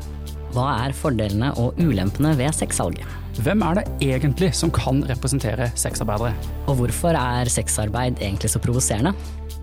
Hva 0.54 0.70
er 0.86 0.94
fordelene 0.94 1.56
og 1.58 1.82
ulempene 1.82 2.38
ved 2.38 2.54
sexsalget? 2.54 3.25
Hvem 3.44 3.64
er 3.68 3.80
det 3.80 3.86
egentlig 4.06 4.54
som 4.56 4.72
kan 4.72 5.02
representere 5.10 5.68
sexarbeidere? 5.76 6.32
Og 6.72 6.80
hvorfor 6.80 7.18
er 7.20 7.52
sexarbeid 7.52 8.22
egentlig 8.24 8.50
så 8.54 8.62
provoserende? 8.64 9.12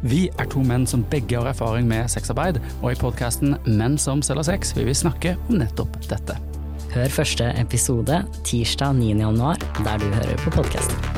Vi 0.02 0.26
er 0.28 0.50
to 0.50 0.60
menn 0.66 0.84
som 0.86 1.04
begge 1.08 1.38
har 1.38 1.48
erfaring 1.48 1.86
med 1.88 2.10
sexarbeid, 2.10 2.58
og 2.82 2.90
i 2.92 2.98
podkasten 2.98 3.56
Menn 3.70 3.96
som 4.02 4.22
selger 4.22 4.50
sex 4.50 4.74
vil 4.76 4.90
vi 4.90 4.98
snakke 4.98 5.36
om 5.48 5.62
nettopp 5.62 5.96
dette. 6.10 6.36
Hør 6.92 7.16
første 7.22 7.48
episode 7.62 8.20
tirsdag 8.44 8.98
9. 8.98 9.14
januar, 9.22 9.66
der 9.80 10.02
du 10.02 10.10
hører 10.12 10.36
på 10.44 10.52
podkast. 10.58 11.11